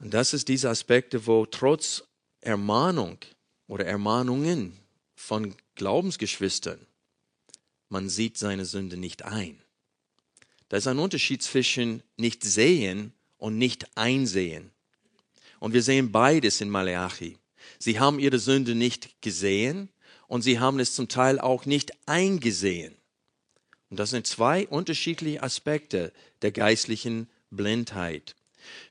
Und 0.00 0.12
das 0.12 0.34
ist 0.34 0.48
diese 0.48 0.70
Aspekte, 0.70 1.28
wo 1.28 1.46
trotz 1.46 2.02
Ermahnung 2.46 3.18
oder 3.66 3.84
Ermahnungen 3.84 4.78
von 5.14 5.54
Glaubensgeschwistern 5.74 6.86
man 7.88 8.08
sieht 8.08 8.36
seine 8.36 8.64
Sünde 8.64 8.96
nicht 8.96 9.24
ein. 9.24 9.58
Da 10.68 10.76
ist 10.76 10.86
ein 10.86 10.98
Unterschied 10.98 11.42
zwischen 11.42 12.02
nicht 12.16 12.42
sehen 12.44 13.12
und 13.38 13.58
nicht 13.58 13.96
einsehen. 13.96 14.70
Und 15.60 15.72
wir 15.72 15.82
sehen 15.82 16.12
beides 16.12 16.60
in 16.60 16.68
Malachi. 16.68 17.38
Sie 17.78 17.98
haben 17.98 18.18
ihre 18.18 18.38
Sünde 18.38 18.74
nicht 18.74 19.20
gesehen 19.22 19.88
und 20.28 20.42
sie 20.42 20.58
haben 20.58 20.80
es 20.80 20.94
zum 20.94 21.08
Teil 21.08 21.38
auch 21.38 21.66
nicht 21.66 21.92
eingesehen. 22.06 22.94
Und 23.88 23.98
das 23.98 24.10
sind 24.10 24.26
zwei 24.26 24.66
unterschiedliche 24.66 25.42
Aspekte 25.42 26.12
der 26.42 26.50
geistlichen 26.50 27.30
Blindheit. 27.50 28.34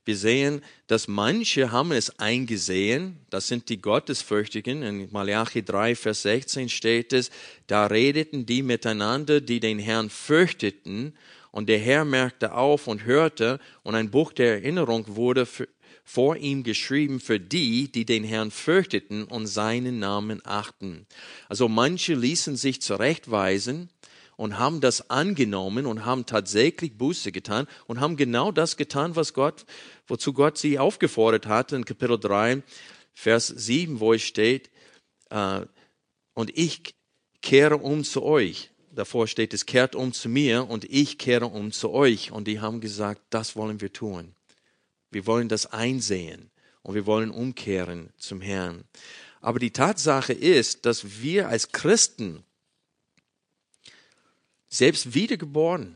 Wir 0.05 0.17
sehen, 0.17 0.62
dass 0.88 1.08
manche 1.08 1.72
haben 1.72 1.91
es 1.91 2.20
eingesehen, 2.20 3.17
das 3.29 3.48
sind 3.48 3.70
die 3.70 3.82
Gottesfürchtigen. 3.82 4.84
In 4.84 5.12
Malachi 5.12 5.63
3, 5.63 5.96
Vers 5.96 6.22
16 6.24 6.70
steht 6.70 7.13
es, 7.13 7.32
da 7.67 7.88
redeten 7.88 8.46
die 8.46 8.62
miteinander, 8.62 9.41
die 9.41 9.60
den 9.60 9.79
Herrn 9.79 10.10
fürchteten, 10.10 11.13
und 11.51 11.70
der 11.70 11.79
Herr 11.79 12.03
merkte 12.03 12.53
auf 12.53 12.86
und 12.86 13.05
hörte, 13.05 13.60
und 13.84 13.96
ein 13.96 14.12
Buch 14.12 14.34
der 14.34 14.55
Erinnerung 14.55 15.15
wurde 15.15 15.46
für, 15.46 15.70
vor 16.03 16.38
ihm 16.38 16.63
geschrieben 16.63 17.20
für 17.20 17.39
die, 17.39 17.91
die 17.91 18.05
den 18.05 18.24
Herrn 18.24 18.51
fürchteten 18.51 19.24
und 19.24 19.48
seinen 19.48 19.98
Namen 19.98 20.41
achten. 20.46 21.08
Also 21.50 21.67
manche 21.67 22.13
ließen 22.13 22.58
sich 22.58 22.82
zurechtweisen, 22.82 23.89
und 24.37 24.59
haben 24.59 24.81
das 24.81 25.09
angenommen 25.09 25.85
und 25.85 26.05
haben 26.05 26.25
tatsächlich 26.25 26.97
Buße 26.97 27.31
getan 27.31 27.67
und 27.87 27.99
haben 27.99 28.17
genau 28.17 28.51
das 28.51 28.77
getan, 28.77 29.15
was 29.15 29.33
Gott, 29.33 29.65
wozu 30.07 30.33
Gott 30.33 30.57
sie 30.57 30.79
aufgefordert 30.79 31.47
hatte 31.47 31.75
in 31.75 31.85
Kapitel 31.85 32.19
3, 32.19 32.63
Vers 33.13 33.47
7, 33.47 33.99
wo 33.99 34.13
es 34.13 34.21
steht, 34.21 34.69
äh, 35.29 35.61
und 36.33 36.57
ich 36.57 36.95
kehre 37.41 37.77
um 37.77 38.03
zu 38.03 38.23
euch. 38.23 38.71
Davor 38.91 39.27
steht 39.27 39.53
es, 39.53 39.65
kehrt 39.65 39.95
um 39.95 40.13
zu 40.13 40.29
mir 40.29 40.69
und 40.69 40.85
ich 40.85 41.17
kehre 41.17 41.47
um 41.47 41.71
zu 41.71 41.91
euch. 41.91 42.31
Und 42.31 42.47
die 42.47 42.59
haben 42.59 42.81
gesagt, 42.81 43.21
das 43.29 43.55
wollen 43.55 43.81
wir 43.81 43.91
tun. 43.91 44.35
Wir 45.11 45.25
wollen 45.25 45.49
das 45.49 45.65
einsehen 45.65 46.49
und 46.81 46.95
wir 46.95 47.05
wollen 47.05 47.31
umkehren 47.31 48.09
zum 48.17 48.41
Herrn. 48.41 48.83
Aber 49.41 49.59
die 49.59 49.71
Tatsache 49.71 50.33
ist, 50.33 50.85
dass 50.85 51.21
wir 51.21 51.49
als 51.49 51.71
Christen 51.71 52.43
selbst 54.69 55.13
wiedergeboren, 55.13 55.95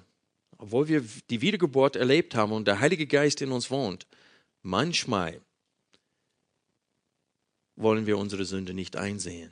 obwohl 0.57 0.87
wir 0.87 1.03
die 1.29 1.41
Wiedergeburt 1.41 1.95
erlebt 1.95 2.35
haben 2.35 2.51
und 2.51 2.67
der 2.67 2.79
Heilige 2.79 3.07
Geist 3.07 3.41
in 3.41 3.51
uns 3.51 3.71
wohnt, 3.71 4.07
manchmal 4.61 5.41
wollen 7.75 8.05
wir 8.05 8.17
unsere 8.17 8.45
Sünde 8.45 8.73
nicht 8.73 8.97
einsehen. 8.97 9.51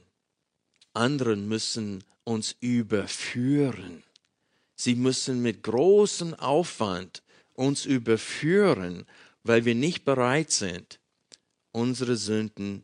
Anderen 0.93 1.47
müssen 1.47 2.03
uns 2.23 2.55
überführen. 2.59 4.03
Sie 4.75 4.95
müssen 4.95 5.41
mit 5.41 5.63
großem 5.63 6.33
Aufwand 6.33 7.23
uns 7.53 7.85
überführen, 7.85 9.05
weil 9.43 9.65
wir 9.65 9.75
nicht 9.75 10.03
bereit 10.03 10.51
sind, 10.51 10.99
unsere 11.71 12.17
Sünden 12.17 12.83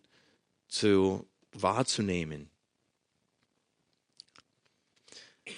zu 0.67 1.27
wahrzunehmen. 1.51 2.49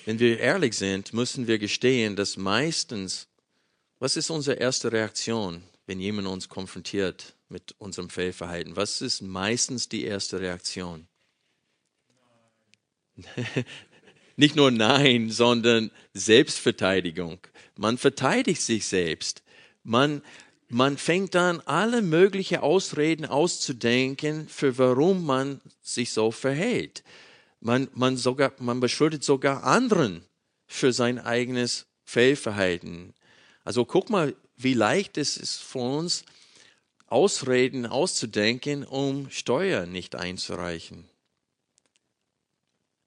Wenn 0.06 0.20
wir 0.20 0.39
ehrlich 0.39 0.75
sind, 0.75 1.13
müssen 1.13 1.48
wir 1.48 1.60
gestehen, 1.60 2.15
dass 2.15 2.38
meistens, 2.38 3.27
was 4.00 4.18
ist 4.18 4.30
unsere 4.30 4.58
erste 4.58 4.92
Reaktion, 4.92 5.62
wenn 5.86 6.00
jemand 6.00 6.27
uns 6.27 6.50
konfrontiert 6.50 7.36
mit 7.50 7.75
unserem 7.77 8.10
Fehlverhalten? 8.10 8.75
Was 8.75 9.01
ist 9.01 9.22
meistens 9.22 9.88
die 9.88 10.04
erste 10.04 10.39
Reaktion? 10.39 11.08
Nicht 14.36 14.56
nur 14.56 14.72
Nein, 14.72 15.30
sondern 15.30 15.92
Selbstverteidigung. 16.13 17.39
Man 17.77 17.98
verteidigt 17.98 18.62
sich 18.62 18.86
selbst. 18.86 19.44
Man, 19.84 20.22
man 20.67 20.98
fängt 20.98 21.36
an, 21.36 21.62
alle 21.62 22.02
möglichen 22.02 22.58
Ausreden 22.58 23.26
auszudenken, 23.26 24.50
für 24.50 24.78
warum 24.78 25.26
man 25.26 25.62
sich 25.82 26.12
so 26.12 26.32
verhält. 26.32 27.04
Man, 27.60 27.88
man, 27.94 28.18
sogar, 28.18 28.54
man 28.60 28.80
beschuldigt 28.80 29.24
sogar 29.24 29.63
anderen 29.63 30.24
für 30.68 30.94
sein 30.94 31.20
eigenes 31.20 31.88
Fehlverhalten. 32.04 33.13
Also 33.63 33.86
guck 33.86 34.10
mal, 34.10 34.36
wie 34.56 34.74
leicht 34.74 35.18
es 35.18 35.38
ist 35.38 35.62
für 35.62 35.80
uns, 35.80 36.24
Ausreden 37.08 37.86
auszudenken, 37.86 38.84
um 38.84 39.30
Steuer 39.30 39.86
nicht 39.86 40.15
einzureichen. 40.15 41.10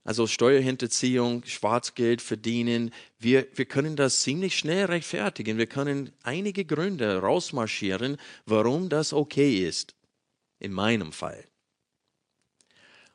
Also 0.09 0.27
Steuerhinterziehung, 0.27 1.45
Schwarzgeld 1.45 2.23
verdienen, 2.23 2.95
wir, 3.19 3.47
wir 3.55 3.67
können 3.67 3.95
das 3.95 4.23
ziemlich 4.23 4.57
schnell 4.57 4.87
rechtfertigen. 4.87 5.59
Wir 5.59 5.67
können 5.67 6.13
einige 6.23 6.65
Gründe 6.65 7.19
rausmarschieren, 7.19 8.17
warum 8.47 8.89
das 8.89 9.13
okay 9.13 9.69
ist. 9.69 9.95
In 10.61 10.73
meinem 10.73 11.13
Fall. 11.13 11.45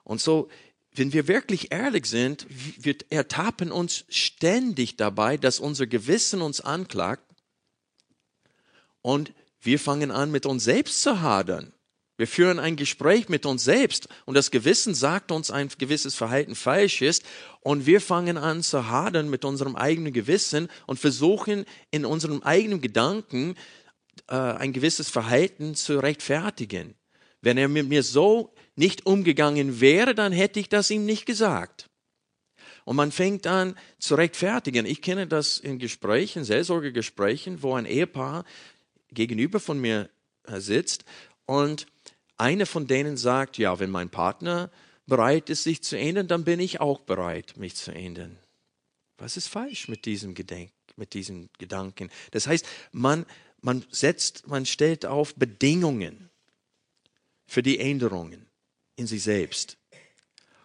Und 0.04 0.22
so 0.22 0.50
wenn 0.96 1.14
wir 1.14 1.28
wirklich 1.28 1.72
ehrlich 1.72 2.06
sind, 2.06 2.46
wir 2.50 2.96
ertappen 3.10 3.72
uns 3.72 4.06
ständig 4.10 4.96
dabei, 4.98 5.38
dass 5.38 5.60
unser 5.60 5.88
Gewissen 5.88 6.42
uns 6.42 6.62
anklagt 6.62 7.24
und 9.02 9.34
wir 9.62 9.80
fangen 9.80 10.12
an, 10.12 10.32
mit 10.32 10.46
uns 10.46 10.64
selbst 10.64 11.02
zu 11.02 11.22
hadern. 11.22 11.74
Wir 12.16 12.28
führen 12.28 12.60
ein 12.60 12.76
Gespräch 12.76 13.28
mit 13.28 13.46
uns 13.46 13.64
selbst 13.64 14.08
und 14.26 14.36
das 14.36 14.52
Gewissen 14.52 14.94
sagt 14.94 15.32
uns, 15.32 15.50
ein 15.50 15.70
gewisses 15.80 16.14
Verhalten 16.14 16.54
falsch 16.54 17.02
ist 17.02 17.24
und 17.62 17.88
wir 17.88 18.02
fangen 18.02 18.38
an 18.38 18.62
zu 18.62 18.88
hadern 18.88 19.30
mit 19.30 19.46
unserem 19.46 19.76
eigenen 19.76 20.14
Gewissen 20.14 20.70
und 20.86 21.00
versuchen 21.00 21.66
in 21.90 22.06
unserem 22.06 22.44
eigenen 22.44 22.82
Gedanken 22.82 23.56
äh, 24.28 24.36
ein 24.36 24.74
gewisses 24.74 25.10
Verhalten 25.10 25.74
zu 25.74 25.98
rechtfertigen. 25.98 26.94
Wenn 27.44 27.58
er 27.58 27.68
mit 27.68 27.90
mir 27.90 28.04
so 28.04 28.54
nicht 28.78 29.06
umgegangen 29.06 29.82
wäre, 29.82 30.16
dann 30.16 30.32
hätte 30.32 30.62
ich 30.62 30.70
das 30.70 30.90
ihm 30.90 31.06
nicht 31.06 31.26
gesagt. 31.26 31.90
Und 32.86 32.96
man 32.96 33.12
fängt 33.12 33.46
an 33.48 33.78
zu 34.00 34.16
rechtfertigen. 34.16 34.86
Ich 34.86 35.02
kenne 35.02 35.28
das 35.28 35.58
in 35.58 35.78
Gesprächen, 35.78 36.46
Seelsorgegesprächen, 36.46 37.62
wo 37.62 37.74
ein 37.74 37.86
Ehepaar 37.86 38.46
gegenüber 39.10 39.60
von 39.60 39.78
mir 39.78 40.10
äh, 40.46 40.62
sitzt 40.62 41.04
und 41.46 41.86
eine 42.38 42.66
von 42.66 42.88
denen 42.88 43.18
sagt, 43.18 43.58
ja, 43.58 43.78
wenn 43.78 43.92
mein 43.92 44.10
Partner 44.10 44.72
bereit 45.06 45.50
ist, 45.50 45.64
sich 45.64 45.84
zu 45.84 45.98
ändern, 45.98 46.30
dann 46.30 46.46
bin 46.46 46.62
ich 46.62 46.80
auch 46.80 47.02
bereit, 47.02 47.58
mich 47.58 47.76
zu 47.76 47.92
ändern. 47.92 48.40
Was 49.18 49.36
ist 49.36 49.50
falsch 49.50 49.90
mit 49.90 50.06
diesem 50.06 50.34
Gedenk, 50.34 50.72
mit 50.96 51.14
diesem 51.14 51.50
Gedanken? 51.58 52.10
Das 52.32 52.48
heißt, 52.48 52.66
man, 52.94 53.26
man 53.60 53.84
setzt, 53.92 54.48
man 54.48 54.66
stellt 54.66 55.06
auf 55.06 55.36
Bedingungen 55.36 56.30
für 57.54 57.62
die 57.62 57.78
Änderungen 57.78 58.48
in 58.96 59.06
sich 59.06 59.22
selbst. 59.22 59.78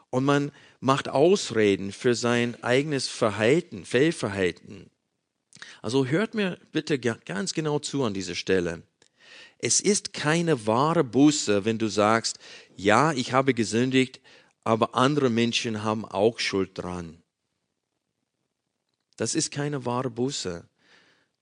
Und 0.09 0.24
man 0.24 0.53
macht 0.81 1.11
Ausreden 1.11 1.92
für 1.92 2.14
sein 2.14 2.57
eigenes 2.64 3.09
Verhalten, 3.09 3.85
Fehlverhalten. 3.85 4.88
Also 5.83 6.07
hört 6.07 6.33
mir 6.33 6.59
bitte 6.72 6.98
ganz 6.98 7.53
genau 7.53 7.79
zu 7.79 8.05
an 8.05 8.14
dieser 8.14 8.35
Stelle. 8.35 8.85
Es 9.59 9.81
ist 9.81 10.14
keine 10.14 10.66
wahre 10.66 11.05
Buße, 11.05 11.66
wenn 11.66 11.77
du 11.77 11.88
sagst, 11.88 12.38
ja, 12.74 13.12
ich 13.12 13.35
habe 13.35 13.53
gesündigt, 13.53 14.22
aber 14.64 14.94
andere 14.94 15.29
Menschen 15.29 15.83
haben 15.83 16.07
auch 16.07 16.38
Schuld 16.38 16.70
dran. 16.72 17.22
Das 19.18 19.35
ist 19.35 19.51
keine 19.51 19.85
wahre 19.85 20.09
Buße. 20.09 20.66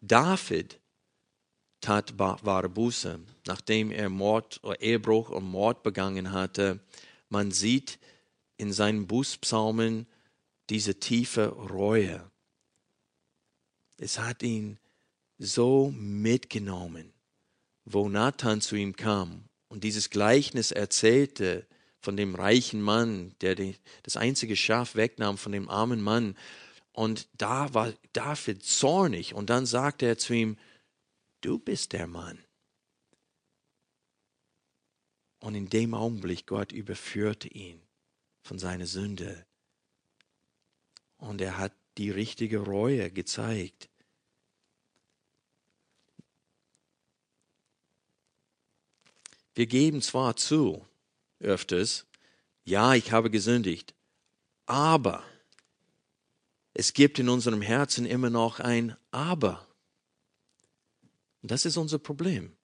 David 0.00 0.80
tat 1.86 2.18
wahre 2.18 2.68
Buße, 2.68 3.20
nachdem 3.46 3.92
er 3.92 4.08
Mord, 4.08 4.60
Ehebruch 4.80 5.30
und 5.30 5.44
Mord 5.44 5.84
begangen 5.84 6.32
hatte. 6.32 6.80
Man 7.28 7.52
sieht 7.52 8.00
in 8.56 8.72
seinen 8.72 9.06
Bußpsalmen 9.06 10.06
diese 10.68 10.98
tiefe 10.98 11.46
Reue. 11.46 12.28
Es 13.98 14.18
hat 14.18 14.42
ihn 14.42 14.78
so 15.38 15.94
mitgenommen, 15.96 17.12
wo 17.84 18.08
Nathan 18.08 18.60
zu 18.60 18.74
ihm 18.74 18.96
kam 18.96 19.44
und 19.68 19.84
dieses 19.84 20.10
Gleichnis 20.10 20.72
erzählte 20.72 21.66
von 22.00 22.16
dem 22.16 22.34
reichen 22.34 22.82
Mann, 22.82 23.32
der 23.42 23.54
das 24.02 24.16
einzige 24.16 24.56
Schaf 24.56 24.96
wegnahm 24.96 25.38
von 25.38 25.52
dem 25.52 25.68
armen 25.68 26.00
Mann. 26.00 26.36
Und 26.92 27.28
da 27.38 27.72
war 27.74 27.92
David 28.12 28.64
zornig 28.64 29.34
und 29.34 29.50
dann 29.50 29.66
sagte 29.66 30.06
er 30.06 30.18
zu 30.18 30.34
ihm, 30.34 30.56
du 31.46 31.58
bist 31.60 31.92
der 31.92 32.08
Mann. 32.08 32.44
Und 35.38 35.54
in 35.54 35.68
dem 35.68 35.94
Augenblick, 35.94 36.46
Gott 36.46 36.72
überführte 36.72 37.46
ihn 37.46 37.80
von 38.42 38.58
seiner 38.58 38.86
Sünde. 38.86 39.46
Und 41.18 41.40
er 41.40 41.56
hat 41.56 41.72
die 41.98 42.10
richtige 42.10 42.58
Reue 42.58 43.10
gezeigt. 43.10 43.88
Wir 49.54 49.66
geben 49.66 50.02
zwar 50.02 50.36
zu, 50.36 50.84
öfters, 51.38 52.06
ja, 52.64 52.94
ich 52.94 53.12
habe 53.12 53.30
gesündigt, 53.30 53.94
aber 54.66 55.22
es 56.74 56.92
gibt 56.92 57.18
in 57.18 57.28
unserem 57.28 57.62
Herzen 57.62 58.04
immer 58.04 58.30
noch 58.30 58.58
ein 58.58 58.96
Aber. 59.12 59.65
Und 61.46 61.52
das 61.52 61.64
ist 61.64 61.76
unser 61.76 62.00
Problem. 62.00 62.56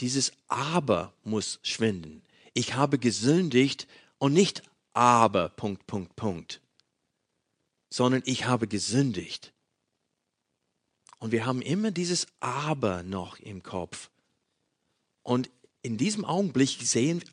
Dieses 0.00 0.32
Aber 0.48 1.14
muss 1.22 1.58
schwinden. 1.62 2.22
Ich 2.52 2.74
habe 2.74 2.98
gesündigt 2.98 3.88
und 4.18 4.34
nicht 4.34 4.62
aber, 4.92 5.48
Punkt, 5.48 5.86
Punkt, 5.86 6.14
Punkt, 6.14 6.60
sondern 7.88 8.20
ich 8.26 8.44
habe 8.44 8.68
gesündigt. 8.68 9.54
Und 11.18 11.32
wir 11.32 11.46
haben 11.46 11.62
immer 11.62 11.92
dieses 11.92 12.26
Aber 12.40 13.02
noch 13.02 13.38
im 13.38 13.62
Kopf. 13.62 14.10
Und 15.22 15.48
in 15.80 15.96
diesem 15.96 16.26
Augenblick 16.26 16.82
sehen, 16.82 17.24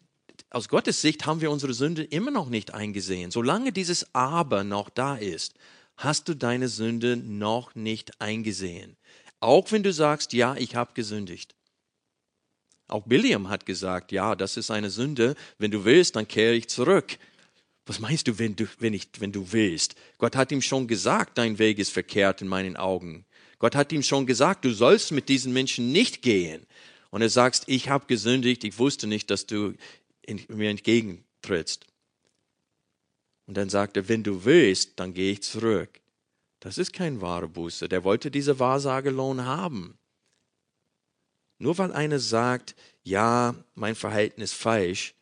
aus 0.51 0.69
Gottes 0.69 1.01
Sicht 1.01 1.25
haben 1.25 1.41
wir 1.41 1.51
unsere 1.51 1.73
Sünde 1.73 2.05
immer 2.05 2.31
noch 2.31 2.47
nicht 2.47 2.73
eingesehen. 2.73 3.29
Solange 3.29 3.73
dieses 3.73 4.15
Aber 4.15 4.63
noch 4.63 4.89
da 4.89 5.17
ist, 5.17 5.53
hast 5.97 6.29
du 6.29 6.33
deine 6.33 6.69
Sünde 6.69 7.17
noch 7.17 7.75
nicht 7.75 8.21
eingesehen. 8.21 8.95
Auch 9.41 9.71
wenn 9.71 9.83
du 9.83 9.91
sagst, 9.91 10.33
ja, 10.33 10.55
ich 10.55 10.75
habe 10.75 10.93
gesündigt. 10.93 11.55
Auch 12.87 13.03
Billiam 13.05 13.49
hat 13.49 13.65
gesagt, 13.65 14.11
ja, 14.11 14.35
das 14.35 14.55
ist 14.55 14.69
eine 14.69 14.89
Sünde. 14.89 15.35
Wenn 15.57 15.71
du 15.71 15.83
willst, 15.83 16.15
dann 16.15 16.27
kehre 16.27 16.53
ich 16.53 16.69
zurück. 16.69 17.17
Was 17.85 17.99
meinst 17.99 18.27
du, 18.27 18.37
wenn 18.37 18.55
du, 18.55 18.67
wenn, 18.79 18.93
ich, 18.93 19.07
wenn 19.19 19.31
du 19.31 19.51
willst? 19.51 19.95
Gott 20.19 20.35
hat 20.35 20.51
ihm 20.51 20.61
schon 20.61 20.87
gesagt, 20.87 21.37
dein 21.37 21.57
Weg 21.57 21.79
ist 21.79 21.91
verkehrt 21.91 22.41
in 22.41 22.47
meinen 22.47 22.77
Augen. 22.77 23.25
Gott 23.57 23.75
hat 23.75 23.91
ihm 23.91 24.03
schon 24.03 24.27
gesagt, 24.27 24.63
du 24.63 24.71
sollst 24.71 25.11
mit 25.11 25.27
diesen 25.27 25.53
Menschen 25.53 25.91
nicht 25.91 26.21
gehen. 26.21 26.67
Und 27.09 27.21
er 27.21 27.29
sagt, 27.29 27.63
ich 27.65 27.89
habe 27.89 28.05
gesündigt, 28.05 28.63
ich 28.63 28.77
wusste 28.77 29.07
nicht, 29.07 29.29
dass 29.31 29.47
du 29.47 29.73
mir 30.49 30.69
entgegentrittst. 30.69 31.87
Und 33.47 33.55
dann 33.55 33.69
sagt 33.69 33.97
er, 33.97 34.07
wenn 34.07 34.23
du 34.23 34.45
willst, 34.45 34.99
dann 34.99 35.13
gehe 35.13 35.31
ich 35.31 35.43
zurück. 35.43 36.00
Das 36.61 36.77
ist 36.77 36.93
kein 36.93 37.21
wahre 37.21 37.49
Buße. 37.49 37.89
Der 37.89 38.03
wollte 38.03 38.31
diese 38.31 38.59
Wahrsagelohn 38.59 39.45
haben. 39.45 39.97
Nur 41.57 41.77
weil 41.77 41.91
einer 41.91 42.19
sagt, 42.19 42.75
ja, 43.03 43.55
mein 43.73 43.95
Verhalten 43.95 44.41
ist 44.41 44.53
falsch, 44.53 45.15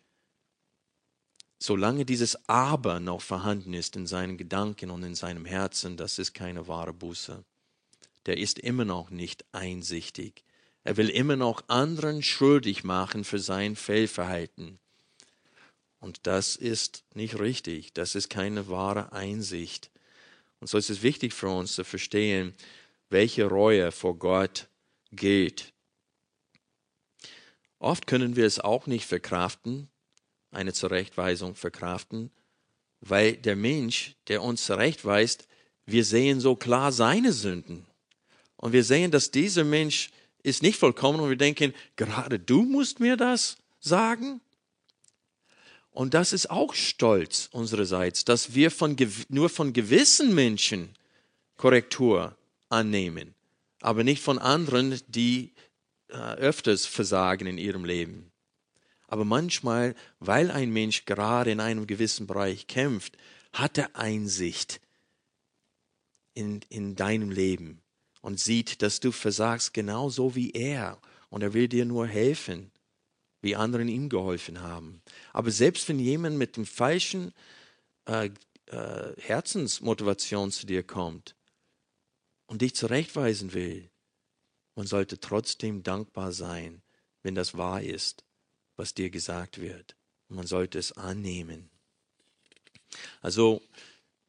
solange 1.58 2.06
dieses 2.06 2.47
Aber 2.47 2.99
noch 2.99 3.21
vorhanden 3.21 3.73
ist 3.73 3.95
in 3.95 4.06
seinen 4.06 4.38
Gedanken 4.38 4.91
und 4.91 5.04
in 5.04 5.15
seinem 5.15 5.45
Herzen, 5.45 5.97
das 5.97 6.19
ist 6.19 6.34
keine 6.34 6.67
wahre 6.67 6.93
Buße. 6.93 7.43
Der 8.25 8.38
ist 8.38 8.60
immer 8.60 8.86
noch 8.86 9.10
nicht 9.10 9.45
einsichtig. 9.54 10.43
Er 10.84 10.97
will 10.97 11.10
immer 11.10 11.36
noch 11.38 11.63
anderen 11.69 12.21
schuldig 12.21 12.84
machen 12.84 13.23
für 13.23 13.39
sein 13.39 13.75
Fehlverhalten. 13.78 14.80
Und 15.99 16.28
das 16.28 16.58
ist 16.58 17.04
nicht 17.13 17.39
richtig. 17.39 17.93
Das 17.93 18.15
ist 18.15 18.30
keine 18.30 18.67
wahre 18.67 19.13
Einsicht. 19.13 19.88
Und 20.60 20.67
so 20.67 20.78
ist 20.78 20.89
es 20.89 21.02
wichtig 21.02 21.34
für 21.34 21.50
uns 21.50 21.74
zu 21.74 21.84
verstehen, 21.84 22.54
welche 23.10 23.45
Reue 23.45 23.91
vor 23.91 24.17
Gott 24.17 24.67
gilt. 25.12 25.74
Oft 27.80 28.08
können 28.08 28.36
wir 28.36 28.45
es 28.45 28.60
auch 28.60 28.88
nicht 28.88 29.06
verkraften, 29.06 29.89
eine 30.52 30.74
Zurechtweisung 30.74 31.56
verkraften, 31.56 32.32
weil 33.02 33.38
der 33.38 33.56
Mensch, 33.56 34.15
der 34.28 34.43
uns 34.43 34.65
zurechtweist, 34.65 35.48
wir 35.86 36.04
sehen 36.04 36.39
so 36.39 36.56
klar 36.56 36.91
seine 36.91 37.32
Sünden. 37.32 37.86
Und 38.58 38.74
wir 38.74 38.84
sehen, 38.84 39.12
dass 39.12 39.32
dieser 39.32 39.63
Mensch 39.63 40.10
ist 40.43 40.62
nicht 40.62 40.78
vollkommen 40.78 41.22
und 41.22 41.30
wir 41.30 41.38
denken, 41.38 41.74
gerade 41.95 42.39
du 42.39 42.63
musst 42.63 43.00
mir 43.00 43.15
das 43.15 43.58
sagen? 43.80 44.41
Und 45.91 46.13
das 46.13 46.34
ist 46.34 46.49
auch 46.49 46.73
Stolz 46.73 47.49
unsererseits, 47.52 48.23
dass 48.25 48.54
wir 48.54 48.71
von, 48.71 48.95
nur 49.30 49.49
von 49.49 49.73
gewissen 49.73 50.34
Menschen 50.34 50.95
Korrektur 51.58 52.38
annehmen, 52.69 53.34
aber 53.82 54.04
nicht 54.04 54.23
von 54.23 54.39
anderen, 54.39 54.99
die 55.08 55.52
äh, 56.08 56.13
öfters 56.13 56.86
versagen 56.86 57.47
in 57.47 57.58
ihrem 57.58 57.86
Leben. 57.86 58.32
Aber 59.08 59.25
manchmal, 59.25 59.95
weil 60.19 60.52
ein 60.52 60.71
Mensch 60.71 61.06
gerade 61.06 61.52
in 61.52 61.60
einem 61.60 61.88
gewissen 61.88 62.28
Bereich 62.28 62.67
kämpft, 62.67 63.17
hat 63.52 63.78
er 63.78 63.95
Einsicht 63.95 64.80
in, 66.34 66.62
in 66.69 66.95
deinem 66.95 67.32
Leben 67.32 67.82
und 68.21 68.39
sieht, 68.39 68.82
dass 68.82 68.99
du 68.99 69.12
versagst 69.12 69.73
genauso 69.73 70.36
wie 70.36 70.52
er. 70.52 70.99
Und 71.30 71.41
er 71.41 71.54
will 71.54 71.67
dir 71.67 71.86
nur 71.86 72.08
helfen, 72.08 72.71
wie 73.41 73.56
anderen 73.56 73.88
ihm 73.88 74.10
geholfen 74.10 74.62
haben. 74.62 75.02
Aber 75.34 75.52
selbst 75.52 75.88
wenn 75.89 75.99
jemand 75.99 76.38
mit 76.38 76.58
dem 76.58 76.65
falschen 76.65 77.34
äh, 78.06 78.30
äh, 78.67 79.13
Herzensmotivation 79.17 80.52
zu 80.52 80.65
dir 80.65 80.84
kommt 80.84 81.36
und 82.47 82.62
dich 82.62 82.75
zurechtweisen 82.75 83.54
will, 83.54 83.89
man 84.75 84.88
sollte 84.88 85.19
trotzdem 85.19 85.84
dankbar 85.84 86.32
sein, 86.32 86.82
wenn 87.23 87.36
das 87.36 87.58
wahr 87.58 87.82
ist, 87.82 88.23
was 88.75 88.93
dir 88.93 89.10
gesagt 89.10 89.60
wird. 89.60 89.95
Man 90.30 90.47
sollte 90.47 90.80
es 90.80 90.91
annehmen. 90.93 91.69
Also 93.21 93.62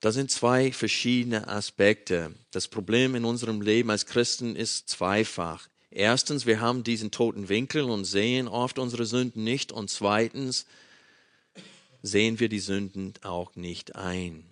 das 0.00 0.14
sind 0.14 0.30
zwei 0.30 0.72
verschiedene 0.72 1.46
Aspekte. 1.46 2.34
Das 2.50 2.68
Problem 2.68 3.14
in 3.14 3.24
unserem 3.24 3.60
Leben 3.60 3.90
als 3.90 4.06
Christen 4.06 4.56
ist 4.56 4.88
zweifach. 4.88 5.68
Erstens, 5.90 6.46
wir 6.46 6.60
haben 6.60 6.84
diesen 6.84 7.10
toten 7.10 7.48
Winkel 7.48 7.82
und 7.82 8.04
sehen 8.04 8.46
oft 8.46 8.78
unsere 8.78 9.06
Sünden 9.06 9.42
nicht. 9.42 9.72
Und 9.72 9.90
zweitens, 9.90 10.66
sehen 12.02 12.38
wir 12.38 12.48
die 12.48 12.60
Sünden 12.60 13.14
auch 13.22 13.56
nicht 13.56 13.96
ein. 13.96 14.44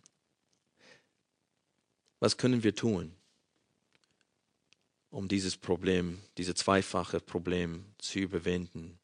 Was 2.21 2.37
können 2.37 2.65
wir 2.65 2.75
tun, 2.75 3.13
um 5.11 5.29
dieses 5.29 5.57
Problem, 5.57 6.19
dieses 6.37 6.57
zweifache 6.57 7.21
Problem 7.21 7.85
zu 7.99 8.19
überwinden? 8.19 8.99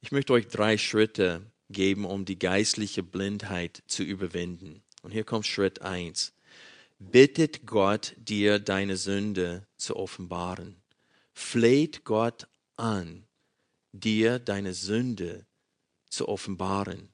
Ich 0.00 0.10
möchte 0.10 0.32
euch 0.32 0.48
drei 0.48 0.78
Schritte 0.78 1.42
geben, 1.68 2.06
um 2.06 2.24
die 2.24 2.38
geistliche 2.38 3.02
Blindheit 3.02 3.82
zu 3.86 4.02
überwinden. 4.02 4.82
Und 5.02 5.10
hier 5.10 5.24
kommt 5.24 5.46
Schritt 5.46 5.82
eins: 5.82 6.32
Bittet 6.98 7.66
Gott, 7.66 8.14
dir 8.16 8.58
deine 8.58 8.96
Sünde 8.96 9.66
zu 9.76 9.96
offenbaren. 9.96 10.76
Fleht 11.38 12.04
Gott 12.04 12.48
an, 12.76 13.26
dir 13.92 14.38
deine 14.38 14.72
Sünde 14.72 15.44
zu 16.08 16.28
offenbaren. 16.28 17.10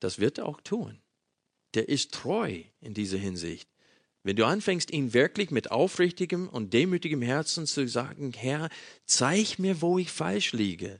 Das 0.00 0.18
wird 0.18 0.38
er 0.38 0.46
auch 0.46 0.62
tun. 0.62 1.02
Der 1.74 1.90
ist 1.90 2.12
treu 2.12 2.62
in 2.80 2.94
dieser 2.94 3.18
Hinsicht. 3.18 3.68
Wenn 4.22 4.36
du 4.36 4.46
anfängst, 4.46 4.90
ihn 4.90 5.12
wirklich 5.12 5.50
mit 5.50 5.70
aufrichtigem 5.70 6.48
und 6.48 6.72
demütigem 6.72 7.20
Herzen 7.20 7.66
zu 7.66 7.86
sagen, 7.86 8.32
Herr, 8.32 8.70
zeig 9.04 9.58
mir, 9.58 9.82
wo 9.82 9.98
ich 9.98 10.10
falsch 10.10 10.52
liege. 10.52 10.98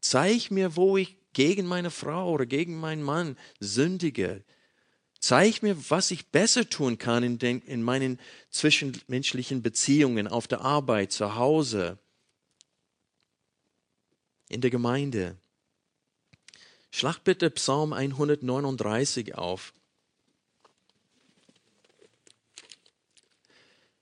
Zeig 0.00 0.50
mir, 0.50 0.74
wo 0.74 0.96
ich 0.96 1.16
gegen 1.32 1.66
meine 1.66 1.92
Frau 1.92 2.32
oder 2.32 2.44
gegen 2.44 2.76
meinen 2.80 3.04
Mann 3.04 3.38
sündige. 3.60 4.42
Zeig 5.26 5.60
mir, 5.60 5.90
was 5.90 6.12
ich 6.12 6.28
besser 6.28 6.70
tun 6.70 6.98
kann 6.98 7.24
in, 7.24 7.40
den, 7.40 7.60
in 7.62 7.82
meinen 7.82 8.20
zwischenmenschlichen 8.48 9.60
Beziehungen, 9.60 10.28
auf 10.28 10.46
der 10.46 10.60
Arbeit, 10.60 11.10
zu 11.10 11.34
Hause, 11.34 11.98
in 14.48 14.60
der 14.60 14.70
Gemeinde. 14.70 15.36
Schlag 16.92 17.24
bitte 17.24 17.50
Psalm 17.50 17.92
139 17.92 19.34
auf. 19.34 19.74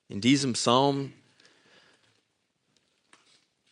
In 0.09 0.21
diesem 0.21 0.53
Psalm 0.53 1.15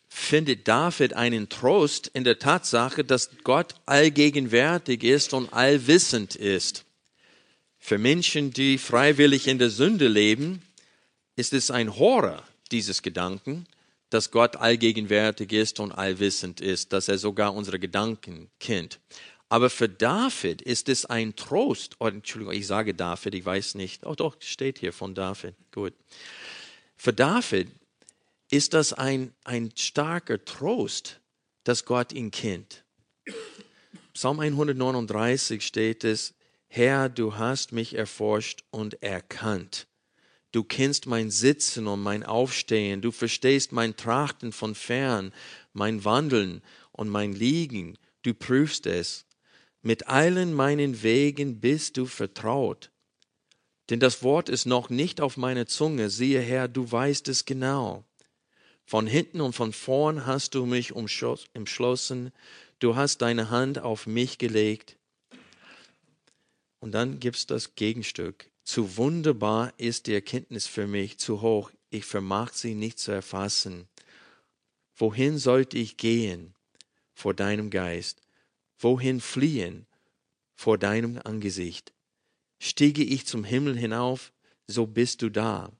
findet 0.09 0.67
David 0.67 1.13
einen 1.13 1.49
Trost 1.49 2.07
in 2.07 2.23
der 2.23 2.39
Tatsache, 2.39 3.03
dass 3.03 3.29
Gott 3.43 3.75
allgegenwärtig 3.85 5.03
ist 5.03 5.35
und 5.35 5.53
allwissend 5.53 6.35
ist. 6.35 6.85
Für 7.85 7.97
Menschen, 7.97 8.51
die 8.53 8.77
freiwillig 8.77 9.45
in 9.45 9.59
der 9.59 9.69
Sünde 9.69 10.07
leben, 10.07 10.61
ist 11.35 11.51
es 11.51 11.69
ein 11.69 11.97
Horror, 11.97 12.41
dieses 12.71 13.01
Gedanken, 13.01 13.67
dass 14.09 14.31
Gott 14.31 14.55
allgegenwärtig 14.55 15.51
ist 15.51 15.81
und 15.81 15.91
allwissend 15.91 16.61
ist, 16.61 16.93
dass 16.93 17.09
er 17.09 17.17
sogar 17.17 17.53
unsere 17.53 17.79
Gedanken 17.79 18.49
kennt. 18.61 19.01
Aber 19.49 19.69
für 19.69 19.89
David 19.89 20.61
ist 20.61 20.87
es 20.87 21.05
ein 21.05 21.35
Trost. 21.35 21.97
Oh, 21.99 22.07
Entschuldigung, 22.07 22.53
ich 22.53 22.67
sage 22.67 22.93
David, 22.93 23.35
ich 23.35 23.43
weiß 23.43 23.75
nicht. 23.75 24.05
Oh 24.05 24.15
doch, 24.15 24.37
steht 24.39 24.79
hier 24.79 24.93
von 24.93 25.13
David. 25.13 25.53
Gut. 25.73 25.93
Für 26.95 27.11
David 27.11 27.67
ist 28.49 28.73
das 28.73 28.93
ein, 28.93 29.33
ein 29.43 29.73
starker 29.75 30.45
Trost, 30.45 31.19
dass 31.65 31.83
Gott 31.83 32.13
ihn 32.13 32.31
kennt. 32.31 32.85
Psalm 34.13 34.39
139 34.39 35.61
steht 35.61 36.05
es, 36.05 36.33
Herr, 36.75 37.07
du 37.07 37.35
hast 37.35 37.71
mich 37.71 37.93
erforscht 37.93 38.63
und 38.71 39.03
erkannt. 39.03 39.85
Du 40.51 40.63
kennst 40.63 41.05
mein 41.05 41.29
Sitzen 41.29 41.85
und 41.85 42.01
mein 42.01 42.23
Aufstehen, 42.23 42.99
du 42.99 43.11
verstehst 43.11 43.71
mein 43.71 43.95
Trachten 43.95 44.51
von 44.51 44.73
fern, 44.73 45.35
mein 45.73 46.03
Wandeln 46.03 46.63
und 46.91 47.09
mein 47.09 47.31
Liegen, 47.31 47.99
du 48.23 48.33
prüfst 48.33 48.87
es. 48.87 49.27
Mit 49.83 50.07
allen 50.07 50.51
meinen 50.51 51.03
Wegen 51.03 51.59
bist 51.59 51.97
du 51.97 52.07
vertraut. 52.07 52.89
Denn 53.91 53.99
das 53.99 54.23
Wort 54.23 54.49
ist 54.49 54.65
noch 54.65 54.89
nicht 54.89 55.21
auf 55.21 55.37
meiner 55.37 55.67
Zunge. 55.67 56.09
Siehe 56.09 56.41
Herr, 56.41 56.67
du 56.67 56.91
weißt 56.91 57.27
es 57.27 57.45
genau. 57.45 58.03
Von 58.83 59.05
hinten 59.05 59.41
und 59.41 59.53
von 59.53 59.73
vorn 59.73 60.25
hast 60.25 60.55
du 60.55 60.65
mich 60.65 60.91
umschlossen. 60.93 62.31
Du 62.79 62.95
hast 62.95 63.21
deine 63.21 63.51
Hand 63.51 63.77
auf 63.77 64.07
mich 64.07 64.39
gelegt. 64.39 64.97
Und 66.83 66.91
dann 66.91 67.21
gibt 67.21 67.37
es 67.37 67.45
das 67.45 67.75
Gegenstück. 67.75 68.51
Zu 68.65 68.97
wunderbar 68.97 69.73
ist 69.77 70.05
die 70.07 70.13
Erkenntnis 70.13 70.67
für 70.67 70.85
mich, 70.85 71.17
zu 71.17 71.41
hoch. 71.41 71.71
Ich 71.91 72.03
vermag 72.03 72.51
sie 72.51 72.75
nicht 72.75 72.99
zu 72.99 73.13
erfassen. 73.13 73.87
Wohin 74.93 75.37
sollte 75.37 75.77
ich 75.77 75.95
gehen 75.95 76.53
vor 77.13 77.33
deinem 77.33 77.69
Geist? 77.69 78.21
Wohin 78.77 79.21
fliehen 79.21 79.85
vor 80.55 80.77
deinem 80.77 81.21
Angesicht? 81.23 81.93
Stiege 82.59 83.05
ich 83.05 83.25
zum 83.27 83.45
Himmel 83.45 83.77
hinauf, 83.77 84.33
so 84.67 84.85
bist 84.85 85.21
du 85.21 85.29
da. 85.29 85.71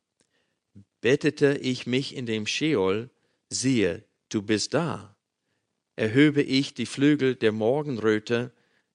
Bettete 1.02 1.58
ich 1.58 1.86
mich 1.86 2.16
in 2.16 2.26
dem 2.26 2.48
Scheol, 2.48 3.10
siehe, 3.50 4.06
du 4.30 4.42
bist 4.42 4.74
da. 4.74 5.18
Erhöbe 5.98 6.42
ich 6.42 6.74
die 6.74 6.86
Flügel 6.86 7.36
der 7.36 7.52
Morgenröte, 7.52 8.54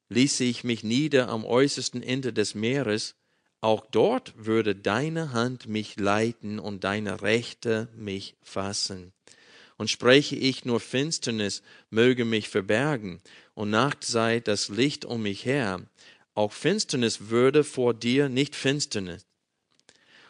ließe 0.08 0.44
ich 0.44 0.64
mich 0.64 0.82
nieder 0.84 1.28
am 1.28 1.44
äußersten 1.44 2.02
Ende 2.02 2.32
des 2.32 2.54
Meeres, 2.54 3.14
auch 3.60 3.86
dort 3.90 4.34
würde 4.36 4.76
deine 4.76 5.32
Hand 5.32 5.66
mich 5.66 5.98
leiten 5.98 6.58
und 6.58 6.84
deine 6.84 7.22
Rechte 7.22 7.88
mich 7.96 8.36
fassen. 8.42 9.12
Und 9.76 9.90
spreche 9.90 10.36
ich 10.36 10.64
nur 10.64 10.80
Finsternis, 10.80 11.62
möge 11.90 12.24
mich 12.24 12.48
verbergen, 12.48 13.20
und 13.54 13.70
Nacht 13.70 14.04
sei 14.04 14.40
das 14.40 14.68
Licht 14.68 15.04
um 15.04 15.22
mich 15.22 15.44
her, 15.44 15.80
auch 16.34 16.52
Finsternis 16.52 17.30
würde 17.30 17.64
vor 17.64 17.94
dir 17.94 18.28
nicht 18.28 18.54
Finsternis. 18.54 19.26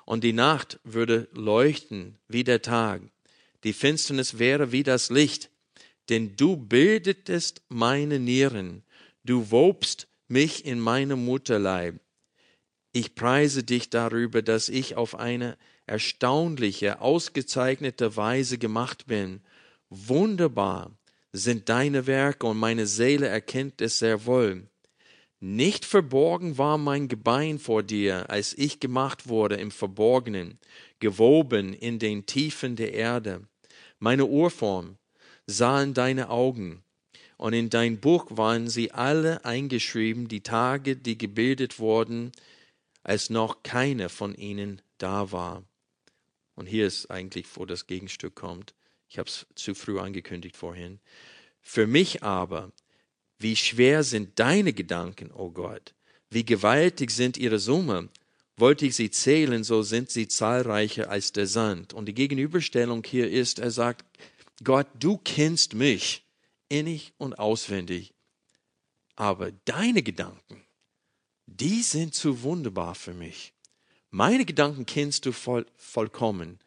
Und 0.07 0.25
die 0.25 0.33
Nacht 0.33 0.81
würde 0.83 1.29
leuchten 1.35 2.17
wie 2.29 2.45
der 2.45 2.63
Tag. 2.63 3.03
Die 3.63 3.75
Finsternis 3.75 4.39
wäre 4.39 4.73
wie 4.73 4.83
das 4.83 5.11
Licht. 5.11 5.51
Denn 6.09 6.35
du 6.35 6.57
bildetest 6.57 7.61
meine 7.69 8.19
Nieren. 8.19 8.85
Du 9.29 9.51
wobst 9.51 10.09
mich 10.29 10.65
in 10.65 10.81
meinem 10.81 11.27
Mutterleib. 11.27 12.01
Ich 12.93 13.15
preise 13.15 13.63
dich 13.63 13.91
darüber, 13.91 14.41
dass 14.41 14.71
ich 14.71 14.97
auf 14.97 15.17
eine 15.17 15.59
erstaunliche, 15.85 17.03
ausgezeichnete 17.03 18.17
Weise 18.17 18.57
gemacht 18.57 19.07
bin. 19.07 19.43
Wunderbar 19.91 20.97
sind 21.31 21.69
deine 21.69 22.07
Werke 22.07 22.47
und 22.47 22.57
meine 22.57 22.87
Seele 22.87 23.29
erkennt 23.29 23.83
es 23.83 23.99
sehr 23.99 24.25
wohl. 24.25 24.67
Nicht 25.41 25.85
verborgen 25.85 26.57
war 26.57 26.79
mein 26.79 27.07
Gebein 27.07 27.59
vor 27.59 27.83
dir, 27.83 28.31
als 28.31 28.57
ich 28.57 28.81
gemacht 28.81 29.29
wurde 29.29 29.57
im 29.57 29.71
Verborgenen, 29.71 30.59
gewoben 31.01 31.75
in 31.75 31.99
den 31.99 32.25
Tiefen 32.25 32.77
der 32.77 32.95
Erde. 32.95 33.47
Meine 33.99 34.25
Urform 34.25 34.97
sahen 35.47 35.93
deine 35.93 36.31
Augen, 36.31 36.83
und 37.39 37.53
in 37.53 37.71
dein 37.71 38.01
Buch 38.01 38.27
waren 38.31 38.69
sie 38.69 38.91
alle 38.91 39.45
eingeschrieben, 39.45 40.27
die 40.27 40.43
Tage, 40.43 40.97
die 40.97 41.17
gebildet 41.17 41.79
wurden, 41.79 42.33
als 43.05 43.31
noch 43.31 43.63
keine 43.63 44.09
von 44.09 44.35
ihnen 44.35 44.83
da 44.99 45.31
war. 45.31 45.63
Und 46.57 46.67
hier 46.67 46.87
ist 46.87 47.11
eigentlich, 47.13 47.47
wo 47.55 47.65
das 47.65 47.87
Gegenstück 47.87 48.35
kommt. 48.35 48.75
Ich 49.09 49.19
habe 49.19 49.29
es 49.29 49.47
zu 49.55 49.77
früh 49.77 50.01
angekündigt 50.01 50.57
vorhin. 50.57 50.99
Für 51.63 51.87
mich 51.87 52.25
aber 52.25 52.73
wie 53.39 53.55
schwer 53.55 54.03
sind 54.03 54.41
deine 54.41 54.73
Gedanken, 54.73 55.31
o 55.31 55.45
oh 55.45 55.51
Gott? 55.51 55.95
Wie 56.31 56.45
gewaltig 56.45 57.13
sind 57.13 57.37
ihre 57.37 57.61
Summe? 57.61 58.09
Wollte 58.57 58.85
ich 58.87 58.97
sie 58.97 59.13
zählen, 59.13 59.63
so 59.63 59.83
sind 59.83 60.11
sie 60.11 60.27
zahlreicher 60.27 61.09
als 61.09 61.31
der 61.31 61.47
Sand. 61.47 61.95
Und 61.95 62.07
die 62.07 62.15
Gegenüberstellung 62.15 63.05
hier 63.05 63.31
ist, 63.31 63.61
er 63.61 63.71
sagt, 63.71 64.05
Gott, 64.65 64.89
du 64.99 65.19
kennst 65.19 65.75
mich 65.75 66.25
innig 66.69 67.13
und 67.19 67.39
auswendig, 67.39 68.15
aber 69.17 69.53
deine 69.65 70.03
Gedanken, 70.03 70.65
die 71.47 71.83
sind 71.83 72.15
zu 72.15 72.43
wunderbar 72.43 72.95
für 72.95 73.15
mich. 73.15 73.53
Meine 74.11 74.45
Gedanken 74.45 74.87
kennst 74.87 75.27
du 75.27 75.33
voll, 75.33 75.67
vollkommen, 75.77 76.59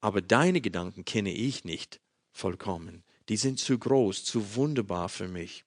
aber 0.00 0.20
deine 0.20 0.60
Gedanken 0.60 1.04
kenne 1.04 1.32
ich 1.32 1.64
nicht 1.64 2.00
vollkommen. 2.32 3.04
Die 3.28 3.36
sind 3.36 3.58
zu 3.60 3.78
groß, 3.78 4.24
zu 4.24 4.56
wunderbar 4.56 5.08
für 5.08 5.28
mich. 5.28 5.64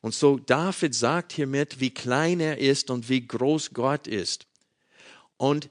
Und 0.00 0.14
so 0.14 0.38
David 0.38 0.94
sagt 0.94 1.32
hiermit, 1.32 1.80
wie 1.80 1.90
klein 1.90 2.40
er 2.40 2.58
ist 2.58 2.90
und 2.90 3.08
wie 3.08 3.26
groß 3.26 3.70
Gott 3.72 4.06
ist. 4.06 4.46
Und 5.36 5.70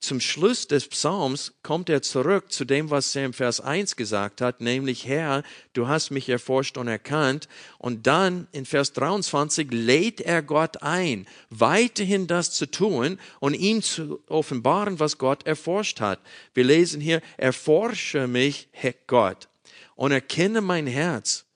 zum 0.00 0.20
Schluss 0.20 0.68
des 0.68 0.88
Psalms 0.88 1.54
kommt 1.62 1.88
er 1.88 2.02
zurück 2.02 2.52
zu 2.52 2.64
dem, 2.64 2.90
was 2.90 3.16
er 3.16 3.24
im 3.24 3.32
Vers 3.32 3.60
1 3.60 3.96
gesagt 3.96 4.40
hat, 4.40 4.60
nämlich 4.60 5.06
Herr, 5.06 5.42
du 5.72 5.88
hast 5.88 6.10
mich 6.10 6.28
erforscht 6.28 6.76
und 6.78 6.86
erkannt. 6.86 7.48
Und 7.78 8.06
dann 8.06 8.46
in 8.52 8.66
Vers 8.66 8.92
23 8.92 9.72
lädt 9.72 10.20
er 10.20 10.42
Gott 10.42 10.82
ein, 10.82 11.26
weiterhin 11.50 12.26
das 12.26 12.52
zu 12.52 12.70
tun 12.70 13.18
und 13.40 13.54
ihm 13.54 13.82
zu 13.82 14.22
offenbaren, 14.28 15.00
was 15.00 15.18
Gott 15.18 15.46
erforscht 15.46 16.00
hat. 16.00 16.20
Wir 16.54 16.64
lesen 16.64 17.00
hier, 17.00 17.20
erforsche 17.36 18.28
mich, 18.28 18.68
Herr 18.72 18.94
Gott, 19.06 19.48
und 19.94 20.12
erkenne 20.12 20.60
mein 20.60 20.86
Herz 20.86 21.46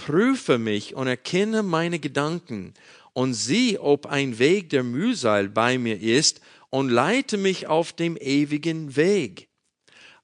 prüfe 0.00 0.56
mich 0.56 0.94
und 0.94 1.08
erkenne 1.08 1.62
meine 1.62 1.98
Gedanken 1.98 2.72
und 3.12 3.34
sieh, 3.34 3.78
ob 3.78 4.06
ein 4.06 4.38
Weg 4.38 4.70
der 4.70 4.82
Mühsal 4.82 5.50
bei 5.50 5.76
mir 5.76 6.00
ist 6.00 6.40
und 6.70 6.88
leite 6.88 7.36
mich 7.36 7.66
auf 7.66 7.92
dem 7.92 8.16
ewigen 8.16 8.96
Weg. 8.96 9.48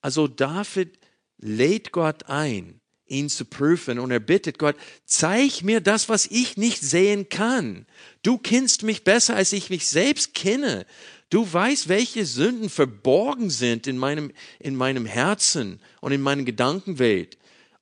Also 0.00 0.28
David 0.28 0.98
lädt 1.38 1.92
Gott 1.92 2.26
ein, 2.26 2.80
ihn 3.06 3.28
zu 3.28 3.44
prüfen 3.44 3.98
und 3.98 4.10
er 4.10 4.20
bittet 4.20 4.58
Gott, 4.58 4.76
zeig 5.04 5.62
mir 5.62 5.80
das, 5.80 6.08
was 6.08 6.26
ich 6.26 6.56
nicht 6.56 6.82
sehen 6.82 7.28
kann. 7.28 7.86
Du 8.22 8.38
kennst 8.38 8.82
mich 8.82 9.04
besser, 9.04 9.36
als 9.36 9.52
ich 9.52 9.70
mich 9.70 9.86
selbst 9.88 10.34
kenne. 10.34 10.86
Du 11.28 11.52
weißt, 11.52 11.88
welche 11.88 12.24
Sünden 12.24 12.70
verborgen 12.70 13.50
sind 13.50 13.86
in 13.86 13.98
meinem, 13.98 14.32
in 14.60 14.76
meinem 14.76 15.06
Herzen 15.06 15.80
und 16.00 16.12
in 16.12 16.22
meiner 16.22 16.44
Gedankenwelt 16.44 17.36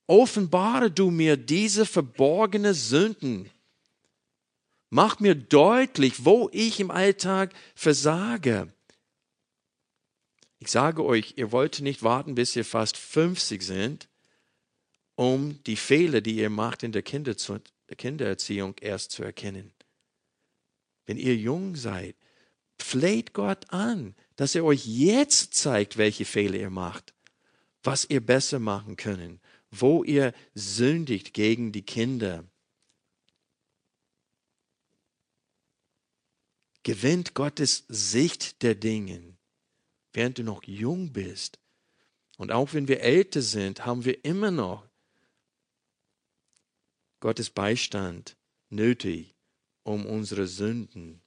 offenbare 0.07 0.91
du 0.91 1.11
mir 1.11 1.37
diese 1.37 1.85
verborgene 1.85 2.73
Sünden. 2.73 3.49
Mach 4.89 5.19
mir 5.19 5.35
deutlich, 5.35 6.25
wo 6.25 6.49
ich 6.51 6.79
im 6.79 6.91
Alltag 6.91 7.53
versage. 7.75 8.71
Ich 10.59 10.69
sage 10.71 11.03
euch, 11.03 11.33
ihr 11.37 11.51
wollt 11.51 11.81
nicht 11.81 12.03
warten, 12.03 12.35
bis 12.35 12.55
ihr 12.55 12.65
fast 12.65 12.97
50 12.97 13.61
sind, 13.61 14.09
um 15.15 15.61
die 15.63 15.75
Fehler, 15.75 16.21
die 16.21 16.35
ihr 16.37 16.49
macht 16.49 16.83
in 16.83 16.91
der, 16.91 17.03
Kindererziehung 17.03 18.75
erst 18.79 19.11
zu 19.11 19.23
erkennen. 19.23 19.73
Wenn 21.05 21.17
ihr 21.17 21.35
jung 21.35 21.75
seid, 21.75 22.15
fleht 22.79 23.33
Gott 23.33 23.71
an, 23.71 24.15
dass 24.35 24.55
er 24.55 24.65
euch 24.65 24.85
jetzt 24.85 25.53
zeigt, 25.53 25.97
welche 25.97 26.25
Fehler 26.25 26.57
ihr 26.57 26.69
macht, 26.69 27.13
was 27.83 28.09
ihr 28.09 28.25
besser 28.25 28.59
machen 28.59 28.95
können 28.95 29.39
wo 29.81 30.03
ihr 30.03 30.33
sündigt 30.53 31.33
gegen 31.33 31.71
die 31.71 31.83
Kinder. 31.83 32.45
Gewinnt 36.85 37.33
Gottes 37.33 37.83
Sicht 37.87 38.61
der 38.61 38.75
Dinge, 38.75 39.19
während 40.13 40.37
du 40.37 40.43
noch 40.43 40.63
jung 40.65 41.11
bist. 41.11 41.57
Und 42.37 42.51
auch 42.51 42.75
wenn 42.75 42.87
wir 42.87 43.01
älter 43.01 43.41
sind, 43.41 43.87
haben 43.87 44.05
wir 44.05 44.23
immer 44.23 44.51
noch 44.51 44.87
Gottes 47.21 47.49
Beistand 47.49 48.37
nötig, 48.69 49.33
um 49.81 50.05
unsere 50.05 50.45
Sünden 50.45 51.21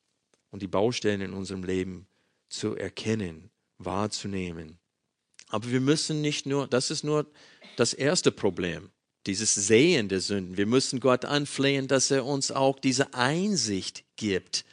und 0.52 0.62
die 0.62 0.68
Baustellen 0.68 1.22
in 1.22 1.32
unserem 1.32 1.64
Leben 1.64 2.06
zu 2.48 2.76
erkennen, 2.76 3.50
wahrzunehmen. 3.78 4.78
Aber 5.48 5.72
wir 5.72 5.80
müssen 5.80 6.20
nicht 6.20 6.46
nur, 6.46 6.68
das 6.68 6.92
ist 6.92 7.02
nur 7.02 7.26
das 7.74 7.94
erste 7.94 8.30
Problem, 8.30 8.90
dieses 9.26 9.56
Sehen 9.56 10.08
der 10.08 10.20
Sünden. 10.20 10.56
Wir 10.56 10.66
müssen 10.66 11.00
Gott 11.00 11.24
anflehen, 11.24 11.88
dass 11.88 12.12
er 12.12 12.24
uns 12.24 12.52
auch 12.52 12.78
diese 12.78 13.12
Einsicht 13.12 14.04
gibt, 14.14 14.64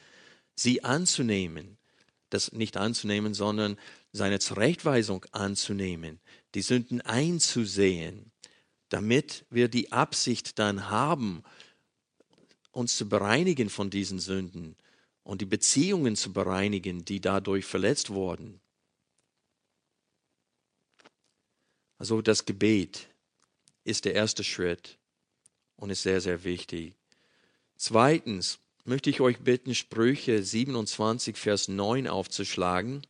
sie 0.56 0.84
anzunehmen. 0.84 1.78
Das 2.30 2.52
nicht 2.52 2.78
anzunehmen, 2.78 3.34
sondern 3.34 3.78
seine 4.12 4.39
Zurechtweisung 4.39 5.26
anzunehmen, 5.32 6.20
die 6.56 6.62
Sünden 6.62 7.02
einzusehen, 7.02 8.32
damit 8.89 9.46
wir 9.50 9.68
die 9.68 9.91
Absicht 9.91 10.58
dann 10.58 10.89
haben, 10.89 11.44
uns 12.72 12.98
zu 12.98 13.08
bereinigen 13.08 13.70
von 13.70 13.89
diesen 13.89 14.20
Sünden 14.20 14.76
und 15.24 15.41
die 15.41 15.46
Beziehungen 15.46 16.15
zu 16.15 16.34
bereinigen, 16.34 17.06
die 17.06 17.22
dadurch 17.22 17.65
verletzt 17.65 18.10
wurden. 18.10 18.60
Also 21.98 22.22
das 22.22 22.46
Gebet 22.46 23.08
ist 23.84 24.06
der 24.06 24.13
erste 24.13 24.44
Schritt 24.44 24.98
und 25.78 25.89
ist 25.89 26.04
sehr, 26.04 26.22
sehr 26.22 26.44
wichtig. 26.44 26.96
Zweitens, 27.78 28.60
möchte 28.86 29.10
ich 29.10 29.19
euch 29.19 29.39
bitten, 29.39 29.76
Sprüche 29.76 30.41
27, 30.41 31.38
Vers 31.38 31.67
9 31.67 32.08
aufzuschlagen. 32.08 33.02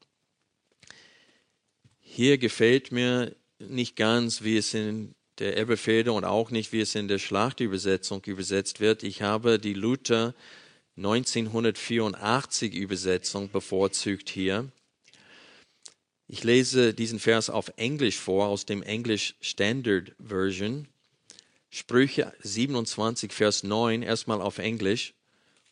Hier 2.00 2.38
gefällt 2.38 2.92
mir 2.92 3.36
nicht 3.60 3.96
ganz, 3.96 4.42
wie 4.42 4.58
es 4.58 4.74
in 4.74 5.14
der 5.38 5.58
Elberfelder 5.58 6.14
und 6.14 6.24
auch 6.24 6.50
nicht, 6.50 6.72
wie 6.72 6.80
es 6.80 6.96
in 6.96 7.10
der 7.10 7.20
Schlachtübersetzung 7.20 8.24
übersetzt 8.24 8.80
wird. 8.80 9.04
Ich 9.04 9.22
habe 9.22 9.60
die 9.60 9.74
Luther 9.74 10.34
1984 10.98 12.74
Übersetzung 12.74 13.50
bevorzugt 13.52 14.30
hier. 14.30 14.72
Ich 16.28 16.44
lese 16.44 16.94
diesen 16.94 17.20
Vers 17.20 17.50
auf 17.50 17.72
Englisch 17.76 18.18
vor, 18.18 18.48
aus 18.48 18.66
dem 18.66 18.82
English 18.82 19.36
Standard 19.42 20.16
Version. 20.18 20.88
Sprüche 21.70 22.34
27, 22.40 23.34
Vers 23.34 23.64
9, 23.64 24.02
erstmal 24.02 24.42
auf 24.42 24.58
Englisch. 24.58 25.14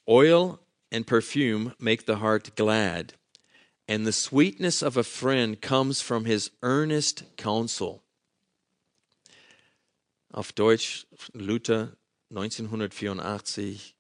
Oil 0.08 0.60
and 0.92 1.08
perfume 1.08 1.74
make 1.80 2.06
the 2.06 2.18
heart 2.18 2.56
glad, 2.56 3.14
and 3.88 4.06
the 4.06 4.12
sweetness 4.12 4.82
of 4.82 4.98
a 4.98 5.04
friend 5.04 5.62
comes 5.62 6.02
from 6.02 6.26
his 6.26 6.52
earnest 6.62 7.24
counsel. 7.38 8.04
Auf 10.34 10.54
Deutsch 10.54 11.06
Luther 11.34 11.96
1984. 12.32 13.96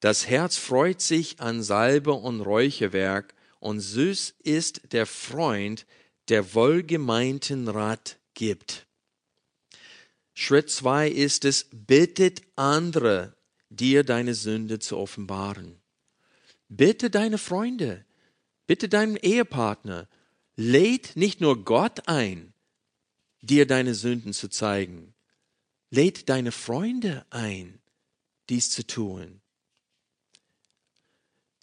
Das 0.00 0.26
Herz 0.28 0.56
freut 0.56 1.00
sich 1.00 1.40
an 1.40 1.62
Salbe 1.62 2.12
und 2.12 2.40
Räucherwerk, 2.40 3.34
und 3.60 3.80
süß 3.80 4.34
ist 4.42 4.92
der 4.92 5.06
Freund, 5.06 5.84
der 6.28 6.54
wohlgemeinten 6.54 7.68
Rat 7.68 8.18
gibt. 8.34 8.86
Schritt 10.32 10.70
zwei 10.70 11.08
ist 11.08 11.44
es, 11.44 11.66
bittet 11.70 12.40
andere, 12.56 13.34
dir 13.70 14.04
deine 14.04 14.34
Sünde 14.34 14.78
zu 14.78 14.98
offenbaren. 14.98 15.80
Bitte 16.68 17.08
deine 17.08 17.38
Freunde, 17.38 18.04
bitte 18.66 18.88
deinen 18.88 19.16
Ehepartner, 19.16 20.08
lädt 20.56 21.16
nicht 21.16 21.40
nur 21.40 21.64
Gott 21.64 22.06
ein, 22.06 22.52
dir 23.40 23.66
deine 23.66 23.94
Sünden 23.94 24.32
zu 24.32 24.48
zeigen, 24.48 25.14
lädt 25.90 26.28
deine 26.28 26.52
Freunde 26.52 27.24
ein, 27.30 27.80
dies 28.48 28.70
zu 28.70 28.86
tun. 28.86 29.40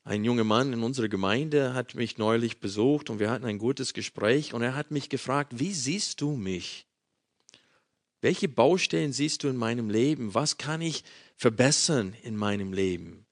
Ein 0.04 0.24
junger 0.24 0.46
Mann 0.46 0.72
in 0.72 0.84
unserer 0.84 1.10
Gemeinde 1.10 1.74
hat 1.74 1.96
mich 1.96 2.17
neulich 2.17 2.62
besucht 2.62 3.10
und 3.10 3.20
wir 3.20 3.30
hatten 3.30 3.46
ein 3.46 3.58
gutes 3.58 3.93
Gespräch 3.93 4.54
und 4.54 4.62
er 4.62 4.74
hat 4.74 4.89
mich 4.89 5.10
gefragt, 5.10 5.60
wie 5.60 5.74
siehst 5.74 6.22
du 6.22 6.32
mich? 6.38 6.87
Welche 8.21 8.49
Baustellen 8.49 9.13
siehst 9.13 9.43
du 9.43 9.47
in 9.47 9.58
meinem 9.58 9.89
Leben? 9.89 10.34
Was 10.34 10.58
kann 10.58 10.82
ich 10.82 11.03
verbessern 11.36 12.15
in 12.23 12.36
meinem 12.36 12.73
Leben? 12.73 13.25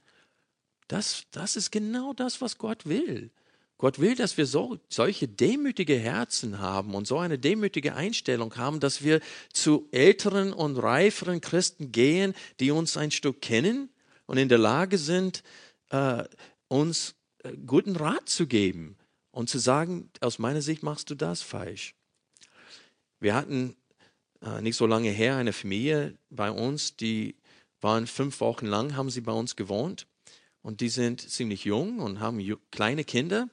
Das, 0.87 1.23
das 1.31 1.55
ist 1.55 1.71
genau 1.71 2.13
das, 2.13 2.41
was 2.41 2.57
Gott 2.57 2.85
will. 2.85 3.31
Gott 3.77 3.99
will, 3.99 4.15
dass 4.15 4.37
wir 4.37 4.45
so, 4.45 4.79
solche 4.87 5.27
demütige 5.27 5.97
Herzen 5.97 6.59
haben 6.59 6.93
und 6.95 7.07
so 7.07 7.17
eine 7.17 7.37
demütige 7.37 7.95
Einstellung 7.95 8.55
haben, 8.55 8.79
dass 8.79 9.03
wir 9.03 9.19
zu 9.51 9.89
älteren 9.91 10.53
und 10.53 10.77
reiferen 10.77 11.41
Christen 11.41 11.91
gehen, 11.91 12.33
die 12.59 12.71
uns 12.71 12.95
ein 12.95 13.11
Stück 13.11 13.41
kennen 13.41 13.89
und 14.27 14.37
in 14.37 14.47
der 14.47 14.59
Lage 14.59 14.97
sind, 14.97 15.43
äh, 15.89 16.23
uns 16.69 17.15
äh, 17.43 17.51
guten 17.65 17.97
Rat 17.97 18.29
zu 18.29 18.47
geben 18.47 18.95
und 19.31 19.49
zu 19.49 19.59
sagen, 19.59 20.09
aus 20.21 20.39
meiner 20.39 20.61
Sicht 20.61 20.81
machst 20.81 21.09
du 21.09 21.15
das 21.15 21.41
falsch. 21.41 21.95
Wir 23.19 23.35
hatten 23.35 23.75
äh, 24.45 24.61
nicht 24.61 24.77
so 24.77 24.85
lange 24.85 25.09
her 25.09 25.35
eine 25.35 25.53
Familie 25.53 26.17
bei 26.29 26.51
uns, 26.51 26.95
die 26.95 27.35
waren 27.81 28.07
fünf 28.07 28.39
Wochen 28.39 28.67
lang, 28.67 28.95
haben 28.95 29.09
sie 29.09 29.21
bei 29.21 29.31
uns 29.31 29.55
gewohnt. 29.55 30.07
Und 30.61 30.81
die 30.81 30.89
sind 30.89 31.21
ziemlich 31.21 31.65
jung 31.65 31.99
und 31.99 32.19
haben 32.19 32.41
kleine 32.71 33.03
Kinder. 33.03 33.49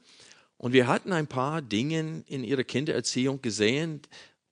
Und 0.56 0.72
wir 0.72 0.86
hatten 0.86 1.12
ein 1.12 1.26
paar 1.26 1.60
Dinge 1.60 2.24
in 2.26 2.44
ihrer 2.44 2.64
Kindererziehung 2.64 3.42
gesehen. 3.42 4.00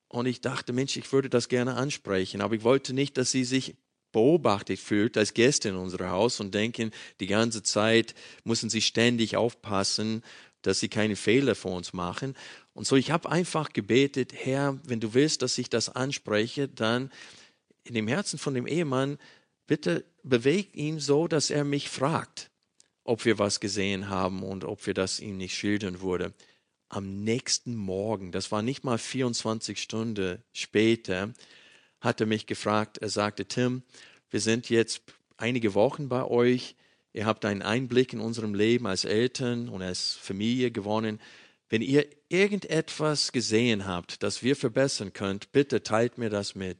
Und 0.09 0.25
ich 0.25 0.41
dachte, 0.41 0.73
Mensch, 0.73 0.97
ich 0.97 1.11
würde 1.11 1.29
das 1.29 1.47
gerne 1.47 1.75
ansprechen, 1.75 2.41
aber 2.41 2.55
ich 2.55 2.63
wollte 2.63 2.93
nicht, 2.93 3.17
dass 3.17 3.31
sie 3.31 3.45
sich 3.45 3.75
beobachtet 4.11 4.79
fühlt 4.79 5.17
als 5.17 5.33
Gäste 5.33 5.69
in 5.69 5.75
unser 5.75 6.09
Haus 6.09 6.39
und 6.39 6.53
denken, 6.53 6.91
die 7.19 7.27
ganze 7.27 7.63
Zeit 7.63 8.13
müssen 8.43 8.69
sie 8.69 8.81
ständig 8.81 9.37
aufpassen, 9.37 10.21
dass 10.61 10.79
sie 10.79 10.89
keine 10.89 11.15
Fehler 11.15 11.55
vor 11.55 11.75
uns 11.75 11.93
machen. 11.93 12.35
Und 12.73 12.87
so, 12.87 12.95
ich 12.95 13.11
habe 13.11 13.29
einfach 13.29 13.73
gebetet, 13.73 14.33
Herr, 14.33 14.79
wenn 14.85 14.99
du 14.99 15.13
willst, 15.13 15.41
dass 15.41 15.57
ich 15.57 15.69
das 15.69 15.89
anspreche, 15.89 16.67
dann 16.67 17.11
in 17.83 17.93
dem 17.93 18.07
Herzen 18.07 18.37
von 18.37 18.53
dem 18.53 18.67
Ehemann, 18.67 19.17
bitte 19.67 20.05
beweg 20.23 20.75
ihn 20.75 20.99
so, 20.99 21.27
dass 21.27 21.49
er 21.49 21.63
mich 21.63 21.89
fragt, 21.89 22.51
ob 23.03 23.25
wir 23.25 23.39
was 23.39 23.59
gesehen 23.59 24.09
haben 24.09 24.43
und 24.43 24.63
ob 24.63 24.85
wir 24.85 24.93
das 24.93 25.19
ihm 25.19 25.37
nicht 25.37 25.55
schildern 25.55 26.01
würde. 26.01 26.33
Am 26.89 27.23
nächsten 27.23 27.75
Morgen, 27.75 28.31
das 28.31 28.51
war 28.51 28.61
nicht 28.61 28.83
mal 28.83 28.97
24 28.97 29.81
Stunden 29.81 30.43
später, 30.51 31.33
hat 32.01 32.19
er 32.19 32.27
mich 32.27 32.47
gefragt, 32.47 32.97
er 32.97 33.09
sagte, 33.09 33.45
Tim, 33.45 33.83
wir 34.29 34.41
sind 34.41 34.69
jetzt 34.69 35.01
einige 35.37 35.73
Wochen 35.73 36.09
bei 36.09 36.23
euch, 36.23 36.75
ihr 37.13 37.25
habt 37.25 37.45
einen 37.45 37.61
Einblick 37.61 38.13
in 38.13 38.19
unserem 38.19 38.53
Leben 38.53 38.87
als 38.87 39.05
Eltern 39.05 39.69
und 39.69 39.81
als 39.81 40.13
Familie 40.13 40.71
gewonnen. 40.71 41.19
Wenn 41.69 41.81
ihr 41.81 42.05
irgendetwas 42.29 43.31
gesehen 43.31 43.85
habt, 43.85 44.23
das 44.23 44.43
wir 44.43 44.55
verbessern 44.55 45.13
könnt, 45.13 45.51
bitte 45.51 45.83
teilt 45.83 46.17
mir 46.17 46.29
das 46.29 46.55
mit. 46.55 46.77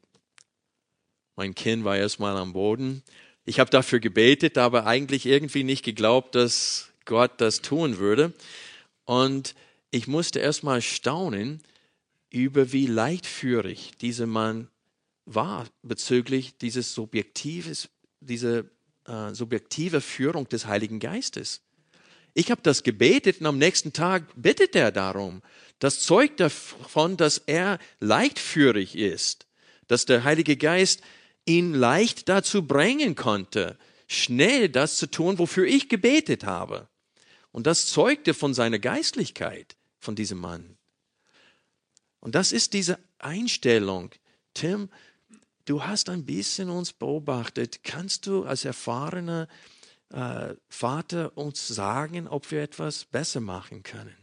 Mein 1.36 1.56
Kind 1.56 1.84
war 1.84 1.98
erstmal 1.98 2.38
am 2.38 2.54
Boden. 2.54 3.04
Ich 3.46 3.60
habe 3.60 3.70
dafür 3.70 4.00
gebetet, 4.00 4.58
aber 4.58 4.86
eigentlich 4.86 5.26
irgendwie 5.26 5.63
nicht 5.63 5.84
geglaubt, 5.84 6.36
dass 6.36 6.91
Gott 7.06 7.39
das 7.41 7.62
tun 7.62 7.98
würde. 7.98 8.34
Und 9.06 9.56
ich 9.91 10.08
musste 10.08 10.39
erstmal 10.39 10.82
staunen 10.82 11.62
über 12.30 12.72
wie 12.72 12.86
leichtführig 12.86 13.91
dieser 14.00 14.28
Mann 14.28 14.70
war 15.26 15.67
bezüglich 15.82 16.58
dieses 16.58 16.94
subjektives, 16.94 17.89
diese 18.20 18.70
äh, 19.05 19.33
subjektive 19.33 20.01
Führung 20.01 20.47
des 20.49 20.65
Heiligen 20.65 20.99
Geistes. 20.99 21.61
Ich 22.33 22.51
habe 22.51 22.61
das 22.61 22.83
gebetet 22.83 23.41
und 23.41 23.47
am 23.47 23.57
nächsten 23.57 23.93
Tag 23.93 24.23
bittet 24.35 24.75
er 24.75 24.91
darum. 24.91 25.41
Das 25.79 25.99
zeugt 25.99 26.39
davon, 26.39 27.17
dass 27.17 27.39
er 27.39 27.79
leichtführig 27.99 28.95
ist, 28.95 29.47
dass 29.87 30.05
der 30.05 30.23
Heilige 30.23 30.55
Geist 30.55 31.01
ihn 31.45 31.73
leicht 31.73 32.29
dazu 32.29 32.65
bringen 32.65 33.15
konnte, 33.15 33.77
schnell 34.07 34.69
das 34.69 34.97
zu 34.97 35.07
tun, 35.09 35.39
wofür 35.39 35.65
ich 35.65 35.89
gebetet 35.89 36.45
habe. 36.45 36.87
Und 37.51 37.67
das 37.67 37.87
zeugte 37.87 38.33
von 38.33 38.53
seiner 38.53 38.79
Geistlichkeit, 38.79 39.75
von 39.99 40.15
diesem 40.15 40.39
Mann. 40.39 40.77
Und 42.19 42.35
das 42.35 42.51
ist 42.51 42.73
diese 42.73 42.99
Einstellung. 43.19 44.11
Tim, 44.53 44.89
du 45.65 45.84
hast 45.84 46.10
ein 46.10 46.26
bisschen 46.26 46.69
uns 46.69 46.93
beobachtet. 46.93 47.84
Kannst 47.84 48.28
du 48.28 48.43
als 48.43 48.65
erfahrener 48.65 49.47
äh, 50.10 50.56
Vater 50.69 51.38
uns 51.38 51.67
sagen, 51.67 52.28
ob 52.28 52.52
wir 52.52 52.62
etwas 52.62 53.06
besser 53.06 53.39
machen 53.39 53.84
können? 53.84 54.15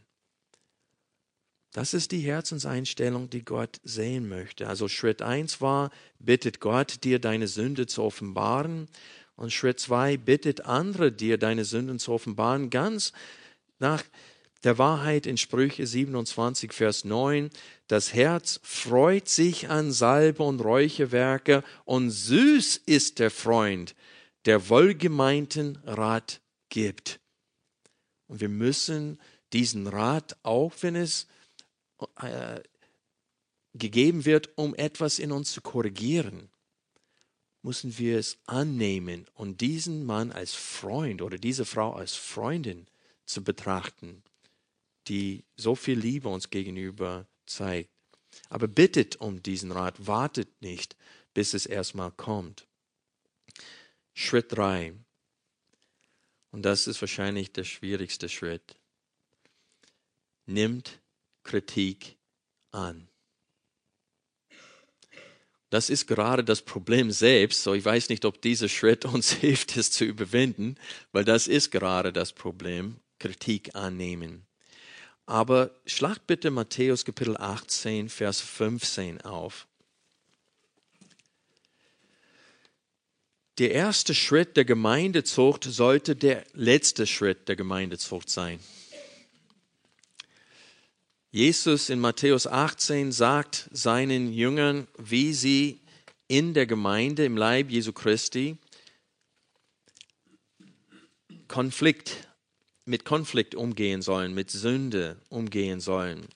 Das 1.73 1.95
ist 1.95 2.13
die 2.13 2.21
Herzenseinstellung, 2.21 3.29
die 3.31 3.45
Gott 3.45 3.81
sehen 3.85 4.29
möchte. 4.29 4.69
Also 4.69 4.89
Schritt 4.89 5.21
eins 5.23 5.61
war, 5.61 5.91
bittet 6.19 6.61
Gott 6.61 7.05
dir 7.05 7.19
deine 7.19 7.47
Sünde 7.47 7.87
zu 7.87 8.03
offenbaren. 8.03 8.89
Und 9.37 9.53
Schritt 9.53 9.79
zwei, 9.79 10.17
bittet 10.17 10.63
andere 10.63 11.13
dir 11.13 11.39
deine 11.39 11.65
Sünden 11.65 11.99
zu 11.99 12.13
offenbaren, 12.13 12.71
ganz 12.71 13.13
nach 13.79 14.03
der 14.65 14.79
Wahrheit 14.79 15.27
in 15.27 15.37
Sprüche 15.37 15.87
27, 15.87 16.73
Vers 16.73 17.05
9. 17.05 17.51
Das 17.87 18.13
Herz 18.13 18.61
freut 18.63 19.29
sich 19.29 19.69
an 19.69 19.93
Salbe 19.93 20.43
und 20.43 20.61
Räucherwerke 20.61 21.63
und 21.85 22.11
süß 22.11 22.79
ist 22.87 23.19
der 23.21 23.31
Freund, 23.31 23.95
der 24.47 24.69
wohlgemeinten 24.69 25.77
Rat 25.85 26.41
gibt. 26.69 27.21
Und 28.27 28.41
wir 28.41 28.49
müssen 28.49 29.19
diesen 29.53 29.87
Rat, 29.87 30.37
auch 30.43 30.73
wenn 30.81 30.97
es 30.97 31.29
äh, 32.21 32.61
gegeben 33.75 34.25
wird, 34.25 34.51
um 34.57 34.75
etwas 34.75 35.19
in 35.19 35.33
uns 35.33 35.53
zu 35.53 35.61
korrigieren, 35.61 36.51
müssen 37.63 37.97
wir 37.99 38.19
es 38.19 38.39
annehmen 38.47 39.27
und 39.35 39.61
diesen 39.61 40.05
Mann 40.05 40.33
als 40.33 40.55
Freund 40.55 41.23
oder 41.23 41.39
diese 41.39 41.65
Frau 41.65 41.93
als 41.93 42.15
Freundin 42.15 42.87
zu 43.25 43.43
betrachten 43.43 44.23
die 45.09 45.45
so 45.57 45.75
viel 45.75 45.99
Liebe 45.99 46.29
uns 46.29 46.51
gegenüber 46.51 47.27
zeigt. 47.47 47.91
Aber 48.49 48.69
bittet 48.69 49.17
um 49.17 49.43
diesen 49.43 49.73
Rat, 49.73 50.07
wartet 50.07 50.61
nicht, 50.61 50.97
bis 51.35 51.55
es 51.55 51.67
erstmal 51.67 52.13
kommt. 52.13 52.67
Schritt 54.15 54.53
drei. 54.53 54.95
Und 56.51 56.63
das 56.63 56.87
ist 56.87 57.01
wahrscheinlich 57.01 57.53
der 57.53 57.65
schwierigste 57.65 58.29
Schritt. 58.29 58.77
Nimmt 60.47 61.01
Kritik 61.43 62.17
an. 62.71 63.09
Das 65.71 65.91
ist 65.91 66.07
gerade 66.07 66.43
das 66.43 66.63
Problem 66.63 67.11
selbst. 67.11 67.63
So, 67.63 67.75
ich 67.75 67.85
weiß 67.85 68.09
nicht, 68.09 68.25
ob 68.25 68.41
dieser 68.41 68.69
Schritt 68.69 69.05
uns 69.05 69.33
hilft, 69.33 69.77
es 69.77 69.91
zu 69.91 70.05
überwinden, 70.05 70.77
weil 71.13 71.25
das 71.25 71.47
ist 71.47 71.71
gerade 71.71 72.13
das 72.13 72.33
Problem. 72.33 73.01
Kritik 73.19 73.75
annehmen. 73.75 74.48
Aber 75.29 75.73
schlagt 75.85 76.27
bitte 76.27 76.51
Matthäus 76.51 77.05
Kapitel 77.05 77.37
18, 77.37 78.09
Vers 78.09 78.41
15 78.41 79.21
auf. 79.21 79.67
Der 83.59 83.73
erste 83.73 84.15
Schritt 84.15 84.57
der 84.57 84.65
Gemeindezucht 84.65 85.65
sollte 85.65 86.17
der 86.17 86.47
letzte 86.55 87.07
Schritt 87.07 87.47
der 87.47 87.57
Gemeindezucht 87.57 88.31
sein. 88.31 88.59
Jesus 91.31 91.91
in 91.91 92.01
Matthäus 92.01 92.47
18 92.47 93.13
sagt 93.13 93.69
seinen 93.71 94.33
Jüngern, 94.33 94.89
wie 94.97 95.35
sie 95.35 95.83
in 96.27 96.55
der 96.55 96.65
Gemeinde, 96.65 97.27
im 97.27 97.37
Leib 97.37 97.69
Jesu 97.69 97.93
Christi, 97.93 98.57
Konflikt, 101.49 102.28
mit 102.89 103.05
Konflikt 103.05 103.55
umgehen 103.55 104.03
sollen, 104.03 104.35
mit 104.35 104.51
Sünde 104.51 105.17
umgehen 105.29 105.81
sollen. 105.81 106.27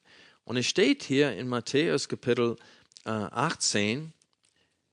Und 0.44 0.56
es 0.56 0.66
steht 0.66 1.02
hier 1.02 1.32
in 1.32 1.48
Matthäus 1.48 2.08
Kapitel 2.08 2.56
18, 3.04 3.98
äh, 3.98 4.22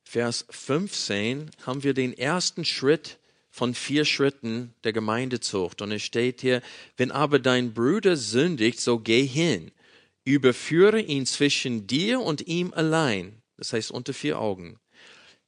Vers 0.04 0.46
15 0.50 1.52
haben 1.68 1.84
wir 1.84 1.94
den 1.94 2.18
ersten 2.18 2.66
Schritt 2.66 3.20
von 3.52 3.76
vier 3.76 4.06
Schritten 4.06 4.74
der 4.84 4.94
Gemeindezucht. 4.94 5.84
Und 5.84 5.92
es 5.92 6.02
steht 6.02 6.42
hier, 6.42 6.64
wenn 6.98 7.12
aber 7.12 7.38
dein 7.38 7.74
Bruder 7.76 8.18
sündigt, 8.18 8.80
so 8.80 8.98
geh 8.98 9.24
hin, 9.24 9.72
überführe 10.24 11.00
ihn 11.00 11.28
zwischen 11.28 11.86
dir 11.86 12.22
und 12.22 12.48
ihm 12.48 12.74
allein, 12.74 13.42
das 13.58 13.74
heißt 13.74 13.92
unter 13.92 14.14
vier 14.14 14.40
Augen. 14.40 14.80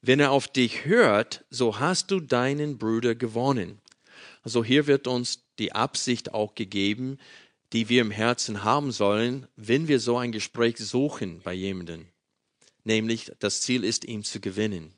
Wenn 0.02 0.20
er 0.20 0.32
auf 0.32 0.48
dich 0.48 0.86
hört, 0.86 1.44
so 1.50 1.80
hast 1.80 2.12
du 2.12 2.20
deinen 2.20 2.78
Bruder 2.78 3.16
gewonnen. 3.16 3.80
Also 4.44 4.64
hier 4.64 4.88
wird 4.88 5.08
uns 5.08 5.44
die 5.62 5.72
Absicht 5.72 6.34
auch 6.34 6.56
gegeben, 6.56 7.18
die 7.72 7.88
wir 7.88 8.02
im 8.02 8.12
Herzen 8.12 8.66
haben 8.66 8.92
sollen, 8.92 9.48
wenn 9.56 9.88
wir 9.88 10.02
so 10.02 10.18
ein 10.18 10.34
Gespräch 10.34 10.78
suchen 10.78 11.40
bei 11.42 11.54
jemandem 11.54 12.08
nämlich 12.84 13.32
das 13.40 13.62
Ziel 13.62 13.84
ist, 13.84 14.06
ihn 14.06 14.24
zu 14.24 14.40
gewinnen. 14.40 14.94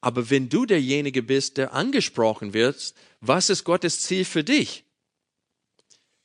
Aber 0.00 0.30
wenn 0.30 0.48
du 0.48 0.66
derjenige 0.66 1.22
bist, 1.22 1.56
der 1.56 1.72
angesprochen 1.72 2.52
wird, 2.52 2.94
was 3.20 3.48
ist 3.48 3.64
Gottes 3.64 4.00
Ziel 4.00 4.24
für 4.24 4.44
dich? 4.44 4.84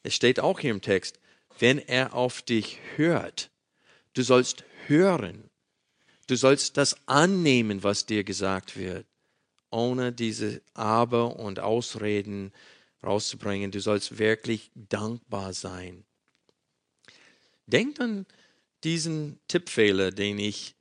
Es 0.03 0.15
steht 0.15 0.39
auch 0.39 0.59
hier 0.59 0.71
im 0.71 0.81
Text, 0.81 1.19
wenn 1.59 1.79
er 1.79 2.13
auf 2.13 2.41
dich 2.41 2.79
hört. 2.95 3.51
Du 4.13 4.21
sollst 4.21 4.63
hören. 4.87 5.49
Du 6.27 6.35
sollst 6.35 6.77
das 6.77 6.95
annehmen, 7.07 7.83
was 7.83 8.05
dir 8.05 8.23
gesagt 8.23 8.77
wird, 8.77 9.05
ohne 9.71 10.11
diese 10.11 10.61
Aber 10.73 11.37
und 11.37 11.59
Ausreden 11.59 12.51
rauszubringen. 13.03 13.71
Du 13.71 13.79
sollst 13.79 14.17
wirklich 14.17 14.71
dankbar 14.75 15.53
sein. 15.53 16.05
Denk 17.65 17.99
an 17.99 18.25
diesen 18.83 19.39
Tippfehler, 19.47 20.11
den 20.11 20.39
ich 20.39 20.75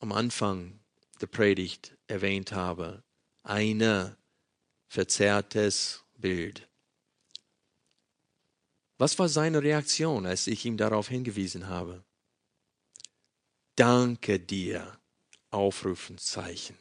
am 0.00 0.12
Anfang 0.12 0.80
der 1.20 1.26
Predigt 1.26 1.96
erwähnt 2.06 2.52
habe. 2.52 3.02
Ein 3.42 4.16
verzerrtes 4.88 6.04
Bild. 6.16 6.68
Was 8.98 9.18
war 9.18 9.28
seine 9.28 9.62
Reaktion, 9.62 10.26
als 10.26 10.46
ich 10.46 10.64
ihm 10.66 10.76
darauf 10.76 11.08
hingewiesen 11.08 11.68
habe? 11.68 12.04
Danke 13.76 14.38
dir, 14.38 15.00
Aufrufenzeichen. 15.50 16.76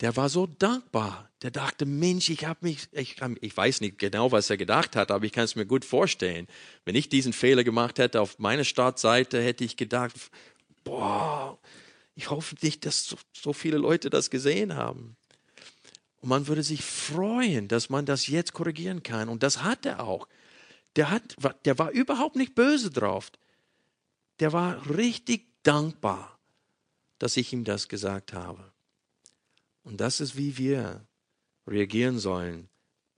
Der 0.00 0.16
war 0.16 0.28
so 0.28 0.46
dankbar. 0.46 1.30
Der 1.42 1.50
dachte, 1.50 1.86
Mensch, 1.86 2.28
ich 2.28 2.44
habe 2.44 2.60
mich, 2.62 2.88
ich, 2.92 3.16
ich 3.40 3.56
weiß 3.56 3.80
nicht 3.80 3.98
genau, 3.98 4.32
was 4.32 4.50
er 4.50 4.56
gedacht 4.56 4.96
hat, 4.96 5.10
aber 5.10 5.24
ich 5.24 5.32
kann 5.32 5.44
es 5.44 5.56
mir 5.56 5.66
gut 5.66 5.84
vorstellen. 5.84 6.48
Wenn 6.84 6.94
ich 6.94 7.08
diesen 7.08 7.32
Fehler 7.32 7.64
gemacht 7.64 7.98
hätte 7.98 8.20
auf 8.20 8.38
meiner 8.38 8.64
Startseite, 8.64 9.40
hätte 9.40 9.64
ich 9.64 9.76
gedacht, 9.76 10.14
boah, 10.84 11.58
ich 12.14 12.30
hoffe 12.30 12.56
nicht, 12.62 12.84
dass 12.84 13.06
so, 13.06 13.16
so 13.32 13.52
viele 13.52 13.78
Leute 13.78 14.10
das 14.10 14.30
gesehen 14.30 14.74
haben. 14.74 15.16
Und 16.20 16.28
man 16.28 16.46
würde 16.46 16.62
sich 16.62 16.82
freuen, 16.82 17.68
dass 17.68 17.88
man 17.90 18.06
das 18.06 18.26
jetzt 18.26 18.52
korrigieren 18.52 19.02
kann. 19.02 19.28
Und 19.28 19.42
das 19.42 19.62
hat 19.62 19.86
er 19.86 20.04
auch. 20.04 20.26
Der, 20.96 21.10
hat, 21.10 21.36
der 21.64 21.78
war 21.78 21.90
überhaupt 21.90 22.36
nicht 22.36 22.54
böse 22.54 22.90
drauf. 22.90 23.30
Der 24.40 24.52
war 24.52 24.88
richtig 24.90 25.46
dankbar, 25.62 26.38
dass 27.18 27.36
ich 27.36 27.52
ihm 27.52 27.64
das 27.64 27.88
gesagt 27.88 28.32
habe. 28.32 28.72
Und 29.86 30.00
das 30.00 30.18
ist, 30.18 30.36
wie 30.36 30.58
wir 30.58 31.06
reagieren 31.64 32.18
sollen 32.18 32.68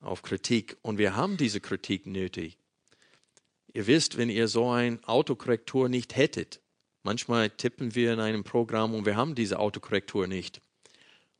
auf 0.00 0.20
Kritik. 0.20 0.76
Und 0.82 0.98
wir 0.98 1.16
haben 1.16 1.38
diese 1.38 1.62
Kritik 1.62 2.04
nötig. 2.06 2.58
Ihr 3.72 3.86
wisst, 3.86 4.18
wenn 4.18 4.28
ihr 4.28 4.48
so 4.48 4.68
ein 4.68 5.02
Autokorrektur 5.04 5.88
nicht 5.88 6.14
hättet, 6.14 6.60
manchmal 7.02 7.48
tippen 7.48 7.94
wir 7.94 8.12
in 8.12 8.20
einem 8.20 8.44
Programm 8.44 8.94
und 8.94 9.06
wir 9.06 9.16
haben 9.16 9.34
diese 9.34 9.58
Autokorrektur 9.58 10.26
nicht. 10.26 10.60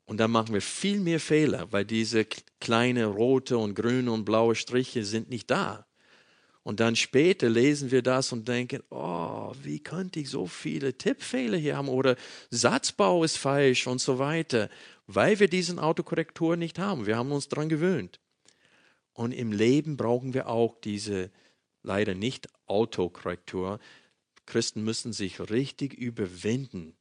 Und 0.07 0.17
dann 0.17 0.31
machen 0.31 0.55
wir 0.55 0.63
viel 0.63 0.99
mehr 0.99 1.21
Fehler, 1.21 1.71
weil 1.73 1.85
diese 1.85 2.25
kleine 2.59 3.05
rote 3.05 3.59
und 3.59 3.75
grüne 3.75 4.11
und 4.11 4.25
blaue 4.25 4.55
Striche 4.55 5.05
sind 5.05 5.29
nicht 5.29 5.51
da. 5.51 5.87
Und 6.63 6.81
dann 6.81 6.97
später 6.97 7.51
lesen 7.51 7.91
wir 7.91 8.01
das 8.03 8.33
und 8.33 8.49
denken, 8.49 8.83
oh, 8.89 9.53
wie 9.63 9.81
könnte 9.81 10.21
ich 10.21 10.31
so 10.31 10.47
viele 10.47 10.97
Tippfehler 10.97 11.59
hier 11.59 11.77
haben 11.77 11.89
oder 11.89 12.17
Satzbau 12.51 13.25
ist 13.25 13.37
falsch 13.37 13.87
und 13.87 14.01
so 14.01 14.19
weiter 14.19 14.71
weil 15.09 15.41
wir 15.41 15.49
diesen 15.49 15.79
Autokorrektur 15.79 16.57
nicht 16.57 16.79
haben. 16.79 17.07
Wir 17.07 17.17
haben 17.17 17.33
uns 17.33 17.49
daran 17.49 17.71
gewöhnt. 17.71 18.21
Und 19.15 19.33
im 19.33 19.51
Leben 19.51 19.97
brauchen 19.97 20.35
wir 20.35 20.49
auch 20.49 20.77
diese 20.81 21.33
leider 21.83 22.15
nicht 22.15 22.47
Autokorrektur. 22.67 23.81
Christen 24.45 24.85
müssen 24.85 25.15
sich 25.15 25.41
richtig 25.51 25.95
überwinden, 25.95 26.95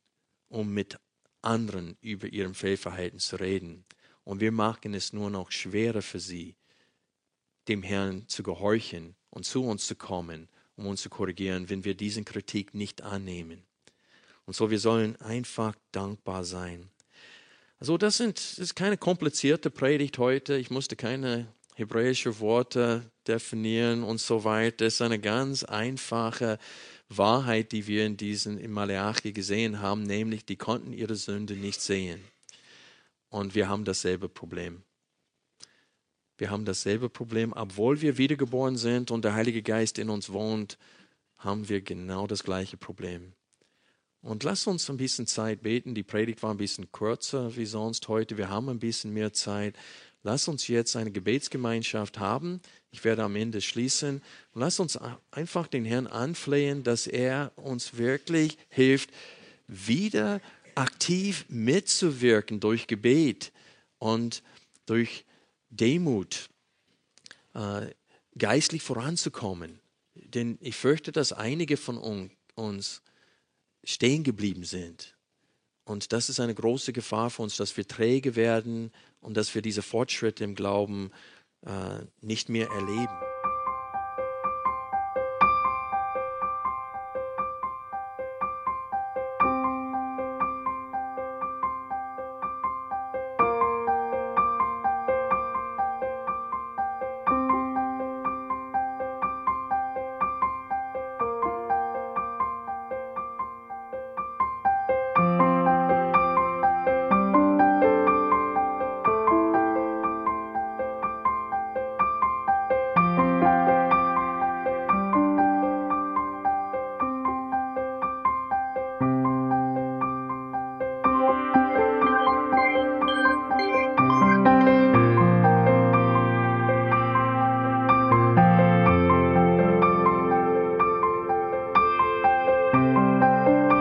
um 0.48 0.74
mit 0.74 0.98
anderen 1.42 1.98
über 2.02 2.28
ihrem 2.28 2.56
Fehlverhalten 2.56 3.20
zu 3.20 3.36
reden. 3.36 3.84
Und 4.24 4.40
wir 4.40 4.54
machen 4.54 4.94
es 4.94 5.12
nur 5.12 5.30
noch 5.30 5.52
schwerer 5.52 6.02
für 6.02 6.22
sie, 6.22 6.56
dem 7.68 7.84
Herrn 7.84 8.28
zu 8.28 8.42
gehorchen 8.42 9.16
und 9.30 9.46
zu 9.46 9.66
uns 9.66 9.86
zu 9.86 9.96
kommen, 9.96 10.48
um 10.78 10.88
uns 10.88 11.02
zu 11.02 11.10
korrigieren, 11.10 11.70
wenn 11.70 11.84
wir 11.84 11.94
diesen 11.94 12.24
Kritik 12.24 12.74
nicht 12.74 13.02
annehmen. 13.02 13.66
Und 14.46 14.56
so, 14.56 14.72
wir 14.72 14.80
sollen 14.80 15.18
einfach 15.18 15.76
dankbar 15.92 16.46
sein. 16.46 16.90
Also 17.80 17.98
das, 17.98 18.18
sind, 18.18 18.38
das 18.38 18.60
ist 18.60 18.76
keine 18.76 18.98
komplizierte 18.98 19.70
Predigt 19.70 20.18
heute. 20.18 20.58
Ich 20.58 20.72
musste 20.72 20.96
keine 20.96 21.48
hebräischen 21.76 22.40
Worte 22.40 23.12
definieren 23.28 24.04
und 24.04 24.20
so 24.20 24.44
weiter. 24.44 24.86
Es 24.86 24.96
ist 24.96 25.02
eine 25.02 25.20
ganz 25.20 25.64
einfache 25.64 26.58
Wahrheit, 27.08 27.72
die 27.72 27.86
wir 27.86 28.06
in 28.06 28.18
diesen 28.18 28.58
in 28.58 28.72
Malachi 28.72 29.32
gesehen 29.32 29.80
haben, 29.80 30.04
nämlich 30.04 30.44
die 30.46 30.56
konnten 30.56 30.92
ihre 30.92 31.16
Sünde 31.16 31.56
nicht 31.56 31.82
sehen. 31.82 32.24
Und 33.30 33.54
wir 33.54 33.70
haben 33.70 33.86
dasselbe 33.86 34.28
Problem. 34.28 34.84
Wir 36.38 36.50
haben 36.50 36.66
dasselbe 36.66 37.10
Problem, 37.10 37.54
obwohl 37.54 38.02
wir 38.02 38.18
wiedergeboren 38.18 38.78
sind 38.78 39.12
und 39.12 39.24
der 39.24 39.34
Heilige 39.34 39.62
Geist 39.62 40.00
in 40.00 40.10
uns 40.10 40.32
wohnt, 40.32 40.78
haben 41.38 41.70
wir 41.70 41.82
genau 41.82 42.26
das 42.26 42.44
gleiche 42.44 42.78
Problem. 42.78 43.34
Und 44.22 44.44
lass 44.44 44.68
uns 44.68 44.90
ein 44.90 44.98
bisschen 44.98 45.28
Zeit 45.28 45.62
beten. 45.62 45.96
Die 45.96 46.04
Predigt 46.04 46.44
war 46.44 46.52
ein 46.52 46.58
bisschen 46.58 46.92
kürzer 46.92 47.56
wie 47.56 47.66
sonst 47.66 48.08
heute. 48.08 48.38
Wir 48.38 48.50
haben 48.50 48.70
ein 48.70 48.80
bisschen 48.80 49.14
mehr 49.14 49.34
Zeit. 49.34 49.76
Lass 50.24 50.48
uns 50.48 50.68
jetzt 50.68 50.96
eine 50.96 51.12
Gebetsgemeinschaft 51.12 52.20
haben. 52.20 52.60
Ich 52.92 53.04
werde 53.04 53.24
am 53.24 53.36
Ende 53.36 53.62
schließen. 53.62 54.22
Und 54.54 54.62
lass 54.62 54.80
uns 54.80 55.00
einfach 55.32 55.68
den 55.68 55.86
Herrn 55.86 56.08
anflehen, 56.08 56.84
dass 56.84 57.08
er 57.08 57.52
uns 57.56 57.98
wirklich 57.98 58.58
hilft, 58.70 59.12
wieder 59.68 60.42
aktiv 60.76 61.46
mitzuwirken 61.50 62.60
durch 62.60 62.88
Gebet 62.88 63.52
und 64.00 64.44
durch 64.86 65.26
Demut, 65.70 66.50
äh, 67.54 67.88
geistlich 68.38 68.84
voranzukommen. 68.84 69.80
Denn 70.16 70.58
ich 70.62 70.76
fürchte, 70.76 71.12
dass 71.12 71.34
einige 71.34 71.78
von 71.78 71.98
uns 72.56 73.02
stehen 73.88 74.24
geblieben 74.24 74.66
sind. 74.66 75.16
Und 75.86 76.12
das 76.12 76.28
ist 76.28 76.42
eine 76.42 76.54
große 76.54 76.92
Gefahr 76.92 77.30
für 77.30 77.44
uns, 77.44 77.56
dass 77.56 77.78
wir 77.78 77.88
träge 77.88 78.36
werden 78.36 78.92
und 79.22 79.38
dass 79.38 79.56
wir 79.56 79.62
diese 79.62 79.82
Fortschritte 79.82 80.44
im 80.44 80.56
Glauben 80.56 81.12
äh, 81.66 82.00
nicht 82.20 82.50
mehr 82.50 82.68
erleben. 82.68 83.27